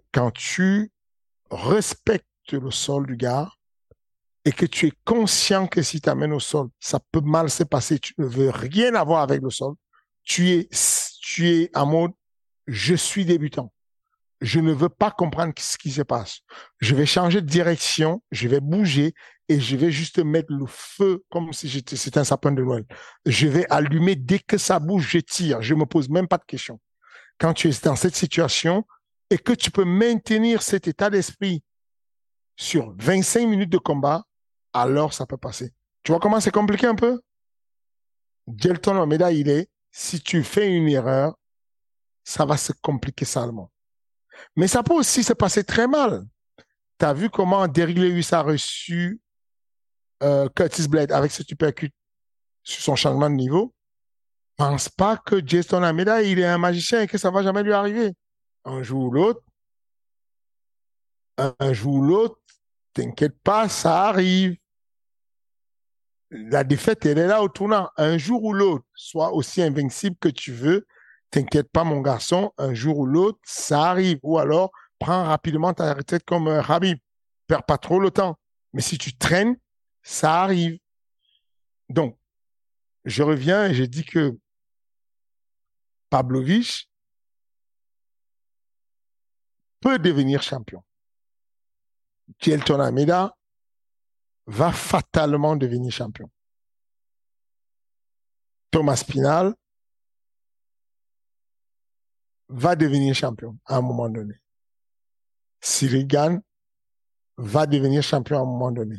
[1.50, 3.50] respectes le sol du gars
[4.44, 7.62] et que tu es conscient que si tu amènes au sol, ça peut mal se
[7.62, 9.74] passer, tu ne veux rien avoir avec le sol,
[10.22, 10.68] tu es,
[11.20, 12.12] tu es en mode
[12.66, 13.72] je suis débutant.
[14.40, 16.40] Je ne veux pas comprendre ce qui se passe.
[16.78, 19.14] Je vais changer de direction, je vais bouger
[19.52, 22.86] et je vais juste mettre le feu comme si c'était un sapin de Noël.
[23.26, 25.60] Je vais allumer dès que ça bouge, je tire.
[25.60, 26.80] Je me pose même pas de questions.
[27.38, 28.86] Quand tu es dans cette situation
[29.28, 31.62] et que tu peux maintenir cet état d'esprit
[32.56, 34.24] sur 25 minutes de combat,
[34.72, 35.74] alors ça peut passer.
[36.02, 37.20] Tu vois comment c'est compliqué un peu?
[38.56, 41.34] Gelton Omeda, il est, si tu fais une erreur,
[42.24, 43.70] ça va se compliquer salement.
[44.56, 46.24] Mais ça peut aussi se passer très mal.
[46.98, 49.20] Tu as vu comment Derrick Lewis a reçu
[50.22, 51.92] euh, Curtis Blade avec ce uppercut
[52.62, 53.74] sur son changement de niveau.
[54.56, 57.72] Pense pas que Jason Ameda, il est un magicien et que ça va jamais lui
[57.72, 58.12] arriver.
[58.64, 59.42] Un jour ou l'autre,
[61.36, 62.38] un jour ou l'autre,
[62.92, 64.56] t'inquiète pas, ça arrive.
[66.30, 67.90] La défaite, elle est là au tournant.
[67.96, 70.86] Un jour ou l'autre, sois aussi invincible que tu veux,
[71.32, 74.18] T'inquiète pas, mon garçon, un jour ou l'autre, ça arrive.
[74.22, 76.98] Ou alors, prends rapidement ta retraite comme un Habib.
[77.46, 78.38] Perds pas trop le temps.
[78.74, 79.56] Mais si tu traînes,
[80.02, 80.78] ça arrive.
[81.88, 82.18] Donc,
[83.04, 84.38] je reviens et je dis que
[86.10, 86.88] Pavlovich
[89.80, 90.84] peut devenir champion.
[92.38, 93.36] Kielton Ameda
[94.46, 96.30] va fatalement devenir champion.
[98.70, 99.54] Thomas Pinal
[102.48, 104.34] va devenir champion à un moment donné.
[105.60, 106.06] Cyril
[107.36, 108.96] va devenir champion à un moment donné.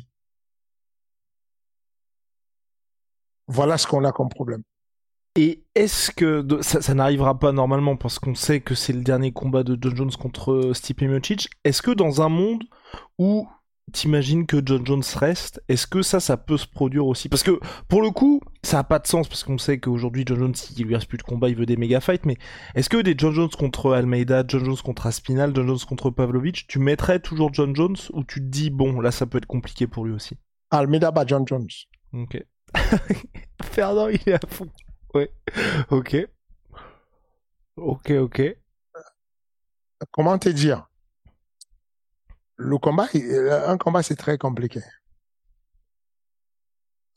[3.54, 4.64] Voilà ce qu'on a comme problème.
[5.36, 9.64] Et est-ce que ça, n'arrivera pas normalement parce qu'on sait que c'est le dernier combat
[9.64, 12.64] de John Jones contre Stipe Miocic Est-ce que dans un monde
[13.20, 13.48] où
[13.92, 17.30] t'imagines que John Jones reste, est-ce que ça, ça peut se produire aussi?
[17.30, 20.40] Parce que pour le coup, ça a pas de sens parce qu'on sait qu'aujourd'hui John
[20.40, 22.26] Jones, il lui reste plus de combat, il veut des méga fights.
[22.26, 22.38] Mais
[22.74, 26.66] est-ce que des John Jones contre Almeida, John Jones contre Aspinal, John Jones contre Pavlovich,
[26.68, 29.86] tu mettrais toujours John Jones ou tu te dis bon, là, ça peut être compliqué
[29.86, 30.38] pour lui aussi?
[30.72, 31.68] Almeida bat John Jones.
[32.14, 32.44] Ok.
[33.64, 34.70] Fernand, il est à fond.
[35.14, 35.32] Ouais.
[35.90, 36.16] Ok.
[37.76, 38.42] Ok, ok.
[40.12, 40.88] Comment te dire?
[42.56, 44.82] Le combat, euh, un combat, c'est très compliqué.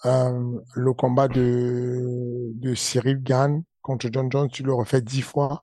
[0.04, 5.62] Euh, le combat de, de Cyril Gann contre John Jones, tu le refais dix fois,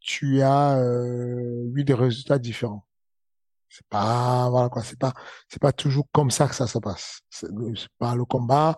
[0.00, 2.84] tu as euh, eu des résultats différents.
[3.70, 5.14] C'est pas voilà quoi, c'est pas
[5.48, 7.20] c'est pas toujours comme ça que ça se passe.
[7.30, 7.48] C'est
[7.98, 8.76] pas le combat,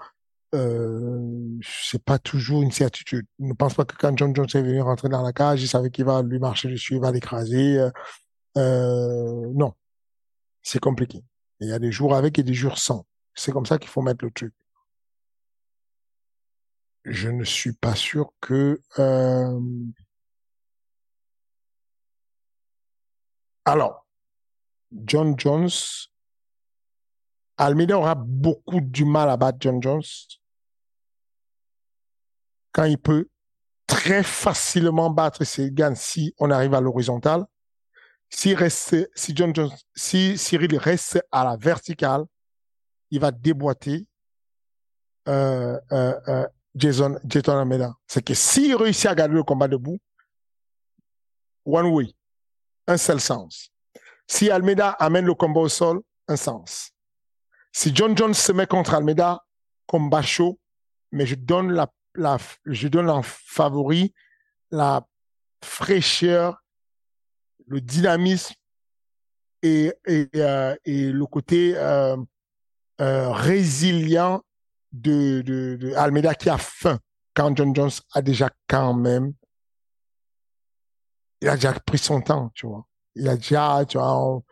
[0.55, 3.27] euh, c'est pas toujours une certitude.
[3.39, 5.91] Ne pense pas que quand John Jones est venu rentrer dans la cage, il savait
[5.91, 7.79] qu'il va lui marcher dessus, il va l'écraser.
[7.79, 7.91] Euh,
[8.59, 9.75] euh non,
[10.63, 11.25] c'est compliqué.
[11.61, 13.07] Il y a des jours avec et des jours sans.
[13.35, 14.55] C'est comme ça qu'il faut mettre le truc.
[17.05, 18.81] Je ne suis pas sûr que...
[18.99, 19.61] Euh...
[23.65, 24.07] Alors,
[24.93, 25.71] John Jones,
[27.57, 30.03] Almeida aura beaucoup du mal à battre John Jones
[32.73, 33.29] quand il peut
[33.87, 37.45] très facilement battre ses gants si on arrive à l'horizontale
[38.33, 42.25] si, reste, si, John Jones, si Cyril reste à la verticale,
[43.11, 44.07] il va déboîter
[45.29, 47.93] euh, euh, euh, Jason, Jason Almeida.
[48.07, 49.99] C'est que s'il réussit à garder le combat debout,
[51.65, 52.15] one way,
[52.87, 53.72] un seul sens.
[54.33, 56.93] Si Almeida amène le combat au sol, un sens.
[57.71, 59.45] Si John Jones se met contre Almeida,
[59.87, 60.59] combat chaud,
[61.11, 64.15] mais je donne la, je donne en favori
[64.71, 65.07] la
[65.63, 66.65] fraîcheur
[67.67, 68.55] le dynamisme
[69.61, 72.17] et, euh, le côté euh,
[73.03, 74.43] euh, résilient
[74.93, 76.99] de, Almeida qui a faim
[77.35, 79.35] quand John Jones a déjà quand même
[81.43, 82.87] il a déjà pris son temps, tu vois.
[83.15, 84.43] Il a déjà, tu vois,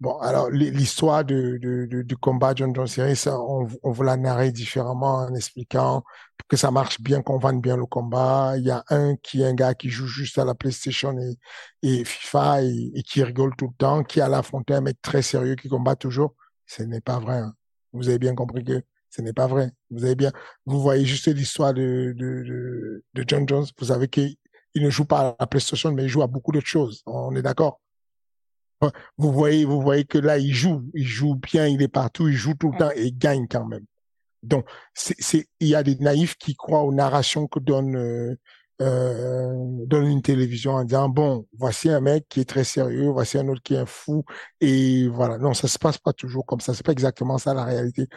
[0.00, 1.56] Bon, alors l'histoire de,
[2.02, 6.02] du combat John Jones Series, on, on vous l'a narré différemment en expliquant
[6.48, 8.54] que ça marche bien, qu'on vende bien le combat.
[8.58, 11.38] Il y a un qui est un gars qui joue juste à la PlayStation et,
[11.82, 15.54] et FIFA et, qui rigole tout le temps, qui a l'affronté un mec très sérieux
[15.54, 16.34] qui combat toujours.
[16.66, 17.38] Ce n'est pas vrai.
[17.38, 17.54] Hein.
[17.92, 19.70] Vous avez bien compris que ce n'est pas vrai.
[19.90, 20.32] Vous avez bien,
[20.66, 23.66] vous voyez juste l'histoire de, de, de, John Jones.
[23.78, 24.36] Vous savez qu'il
[24.74, 27.02] ne joue pas à la PlayStation, mais il joue à beaucoup d'autres choses.
[27.06, 27.80] On est d'accord?
[29.18, 32.34] Vous voyez, vous voyez que là, il joue, il joue bien, il est partout, il
[32.34, 33.84] joue tout le temps et il gagne quand même.
[34.42, 38.36] Donc, c'est, il y a des naïfs qui croient aux narrations que donne, euh,
[38.82, 43.38] euh, donne une télévision en disant bon, voici un mec qui est très sérieux, voici
[43.38, 44.24] un autre qui est un fou
[44.60, 45.38] et voilà.
[45.38, 46.74] Non, ça se passe pas toujours comme ça.
[46.74, 48.08] C'est pas exactement ça la réalité.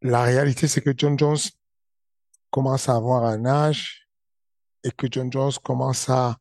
[0.00, 1.38] La réalité, c'est que John Jones
[2.50, 4.08] commence à avoir un âge
[4.84, 6.38] et que John Jones commence à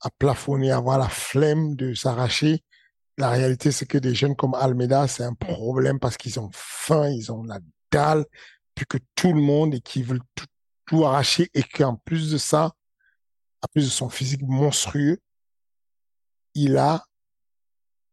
[0.00, 2.62] à plafonner, avoir la flemme de s'arracher.
[3.18, 7.08] La réalité, c'est que des jeunes comme Almeida, c'est un problème parce qu'ils ont faim,
[7.08, 7.58] ils ont la
[7.90, 8.24] dalle,
[8.74, 10.46] puis que tout le monde et qui veulent tout,
[11.04, 12.72] arracher et qu'en plus de ça,
[13.62, 15.20] en plus de son physique monstrueux,
[16.54, 17.04] il a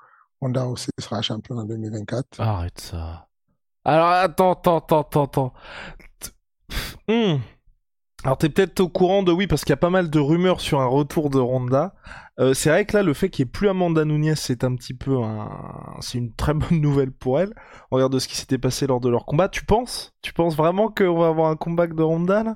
[0.42, 2.40] Honda aussi sera champion en 2024.
[2.40, 3.28] Arrête ça.
[3.86, 5.54] Alors attends, attends, attends, attends.
[7.08, 7.40] Mmh.
[8.24, 10.62] Alors t'es peut-être au courant de oui parce qu'il y a pas mal de rumeurs
[10.62, 11.96] sur un retour de Ronda.
[12.40, 14.76] Euh, c'est vrai que là le fait qu'il n'y ait plus Amanda Nunes c'est un
[14.76, 15.50] petit peu un,
[16.02, 17.54] c'est une très bonne nouvelle pour elle.
[17.90, 19.50] On regarde ce qui s'était passé lors de leur combat.
[19.50, 20.14] Tu penses?
[20.22, 22.54] Tu penses vraiment qu'on va avoir un comeback de Ronda là?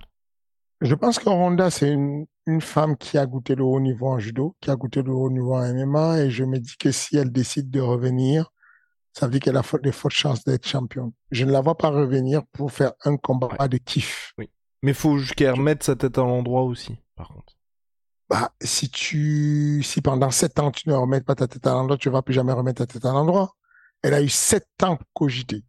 [0.85, 4.19] Je pense que Ronda c'est une une femme qui a goûté le haut niveau en
[4.19, 7.17] judo, qui a goûté le haut niveau en MMA, et je me dis que si
[7.17, 8.51] elle décide de revenir,
[9.13, 11.11] ça veut dire qu'elle a de fortes chances d'être championne.
[11.31, 13.67] Je ne la vois pas revenir pour faire un combat Ouais.
[13.67, 14.33] de kiff.
[14.37, 14.51] Oui.
[14.83, 17.53] Mais faut qu'elle remette sa tête à l'endroit aussi, par contre.
[18.29, 21.97] Bah, si tu, si pendant sept ans tu ne remets pas ta tête à l'endroit,
[21.97, 23.55] tu vas plus jamais remettre ta tête à l'endroit.
[24.03, 25.63] Elle a eu sept ans pour cogiter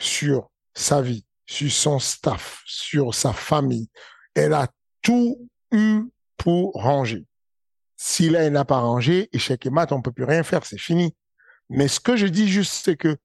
[0.00, 3.88] sur sa vie, sur son staff, sur sa famille.
[4.34, 4.68] Elle a
[5.02, 6.04] tout eu
[6.36, 7.26] pour ranger.
[7.96, 10.78] Si là, elle n'a pas rangé, échec et mat, on peut plus rien faire, c'est
[10.78, 11.14] fini.
[11.68, 13.16] Mais ce que je dis juste, c'est que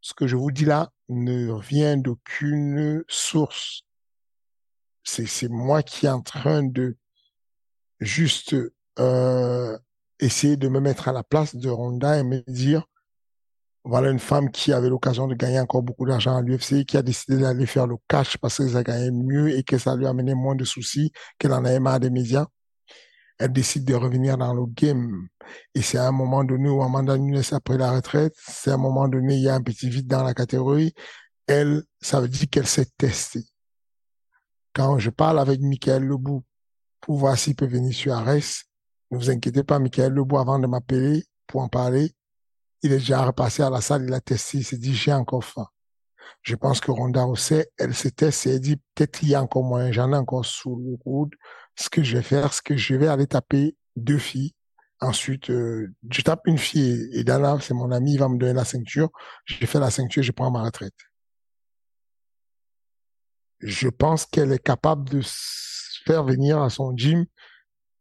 [0.00, 3.82] ce que je vous dis là ne vient d'aucune source.
[5.04, 6.96] C'est, c'est moi qui est en train de
[8.00, 8.56] juste
[8.98, 9.78] euh,
[10.18, 12.86] essayer de me mettre à la place de Ronda et me dire,
[13.84, 17.02] voilà une femme qui avait l'occasion de gagner encore beaucoup d'argent à l'UFC, qui a
[17.02, 20.10] décidé d'aller faire le cash parce qu'elle a gagné mieux et que ça lui a
[20.10, 22.46] amené moins de soucis, qu'elle en avait marre des médias.
[23.38, 25.26] Elle décide de revenir dans le game.
[25.74, 28.74] Et c'est à un moment donné où Amanda Nunes a pris la retraite, c'est à
[28.74, 30.92] un moment donné, il y a un petit vide dans la catégorie.
[31.46, 33.44] Elle, ça veut dire qu'elle s'est testée.
[34.74, 36.44] Quand je parle avec Michael Lebou
[37.00, 38.64] pour voir s'il peut venir sur Arès,
[39.10, 42.12] ne vous inquiétez pas, Michael Lebou, avant de m'appeler pour en parler,
[42.82, 45.44] il est déjà repassé à la salle, il a testé, il s'est dit, j'ai encore
[45.44, 45.68] faim.
[46.42, 49.42] Je pense que Ronda Rousset, elle se teste et elle dit, peut-être il y a
[49.42, 51.34] encore moyen, j'en ai encore sous le coude.
[51.76, 54.52] Ce que je vais faire, c'est que je vais aller taper deux filles.
[55.00, 58.52] Ensuite, euh, je tape une fille et Dana, c'est mon ami, il va me donner
[58.52, 59.10] la ceinture.
[59.44, 60.94] Je fais la ceinture, je prends ma retraite.
[63.60, 65.20] Je pense qu'elle est capable de
[66.04, 67.26] faire venir à son gym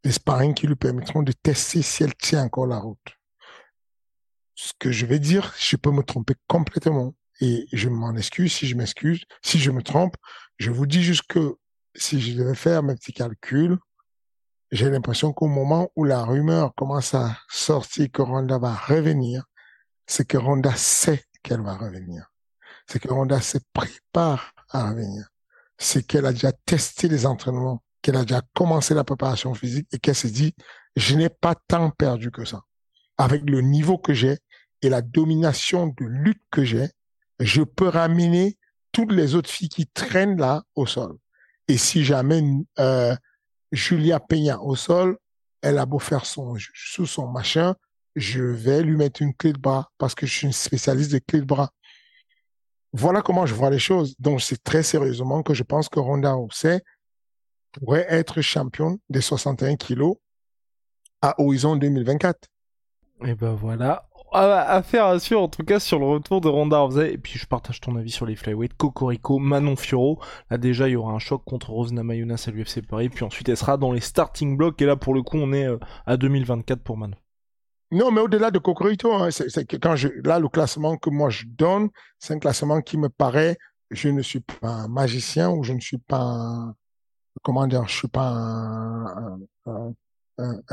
[0.03, 3.18] des sparring qui lui permettront de tester si elle tient encore la route
[4.61, 7.15] ce que je vais dire, je peux me tromper complètement.
[7.39, 9.23] Et je m'en excuse si je m'excuse.
[9.41, 10.17] Si je me trompe,
[10.57, 11.55] je vous dis juste que
[11.95, 13.77] si je devais faire mes petits calculs,
[14.71, 19.45] j'ai l'impression qu'au moment où la rumeur commence à sortir que Ronda va revenir,
[20.05, 22.29] c'est que Ronda sait qu'elle va revenir.
[22.85, 25.29] C'est que Ronda se prépare à revenir.
[25.77, 29.99] C'est qu'elle a déjà testé les entraînements, qu'elle a déjà commencé la préparation physique et
[29.99, 30.53] qu'elle se dit,
[30.97, 32.63] je n'ai pas tant perdu que ça.
[33.17, 34.37] Avec le niveau que j'ai
[34.81, 36.89] et la domination de lutte que j'ai,
[37.39, 38.57] je peux ramener
[38.91, 41.17] toutes les autres filles qui traînent là au sol.
[41.67, 43.15] Et si j'amène euh,
[43.71, 45.17] Julia Peña au sol,
[45.61, 47.75] elle a beau faire son sous son machin,
[48.15, 51.19] je vais lui mettre une clé de bras parce que je suis une spécialiste de
[51.19, 51.69] clé de bras.
[52.91, 54.15] Voilà comment je vois les choses.
[54.19, 56.81] Donc c'est très sérieusement que je pense que Ronda Rousey
[57.71, 60.15] pourrait être championne des 61 kilos
[61.21, 62.49] à horizon 2024.
[63.25, 64.08] Et ben voilà.
[64.31, 67.13] Ah, Affaire à suivre en tout cas sur le retour de Ronda Rousey.
[67.13, 68.73] Et puis je partage ton avis sur les flyweight.
[68.75, 70.19] Cocorico, Manon Fioro.
[70.49, 73.09] Là déjà il y aura un choc contre Rose Namajunas à l'UFC Paris.
[73.09, 74.81] Puis ensuite elle sera dans les starting blocks.
[74.81, 77.17] Et là pour le coup on est euh, à 2024 pour Manon.
[77.91, 79.29] Non, mais au-delà de Cocorico, hein,
[79.81, 83.57] quand je, là, le classement que moi je donne, c'est un classement qui me paraît,
[83.89, 86.71] je ne suis pas un magicien ou je ne suis pas
[87.41, 89.39] comment dire, je suis pas un,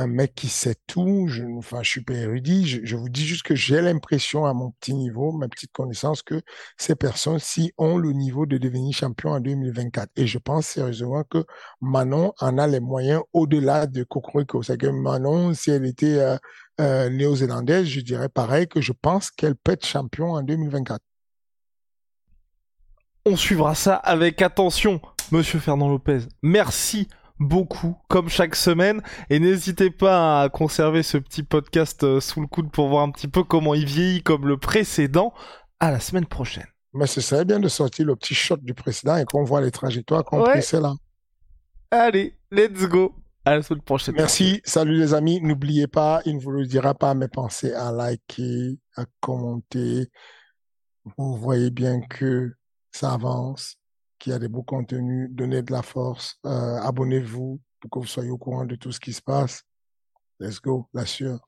[0.07, 3.81] mec qui sait tout, je, enfin, suis pas érudit, je, vous dis juste que j'ai
[3.81, 6.41] l'impression à mon petit niveau, ma petite connaissance, que
[6.77, 10.11] ces personnes-ci ont le niveau de devenir champion en 2024.
[10.17, 11.45] Et je pense sérieusement que
[11.81, 14.63] Manon en a les moyens au-delà de Cocorico.
[14.63, 16.37] C'est que Manon, si elle était euh,
[16.81, 21.01] euh, néo-zélandaise, je dirais pareil que je pense qu'elle peut être champion en 2024.
[23.25, 25.01] On suivra ça avec attention,
[25.33, 26.21] Monsieur Fernand Lopez.
[26.43, 27.09] Merci
[27.39, 29.03] beaucoup, comme chaque semaine.
[29.31, 33.11] Et n'hésitez pas à conserver ce petit podcast euh, sous le coude pour voir un
[33.11, 35.33] petit peu comment il vieillit comme le précédent.
[35.81, 36.67] À la semaine prochaine.
[36.95, 39.71] Mais ce serait bien de sortir le petit shot du précédent et qu'on voit les
[39.71, 40.63] trajectoires qu'on ouais.
[40.73, 40.95] là.
[41.91, 43.15] Allez, let's go.
[43.45, 44.15] À la semaine prochaine.
[44.17, 44.61] Merci.
[44.65, 45.41] Salut les amis.
[45.41, 50.09] N'oubliez pas, il ne vous le dira pas, mais pensez à liker, à commenter.
[51.17, 52.55] Vous voyez bien que
[52.91, 53.77] ça avance
[54.19, 58.07] qu'il y a des beaux contenus, donnez de la force, euh, abonnez-vous pour que vous
[58.07, 59.63] soyez au courant de tout ce qui se passe.
[60.41, 61.41] Let's go, la sueur.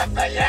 [0.00, 0.47] I'm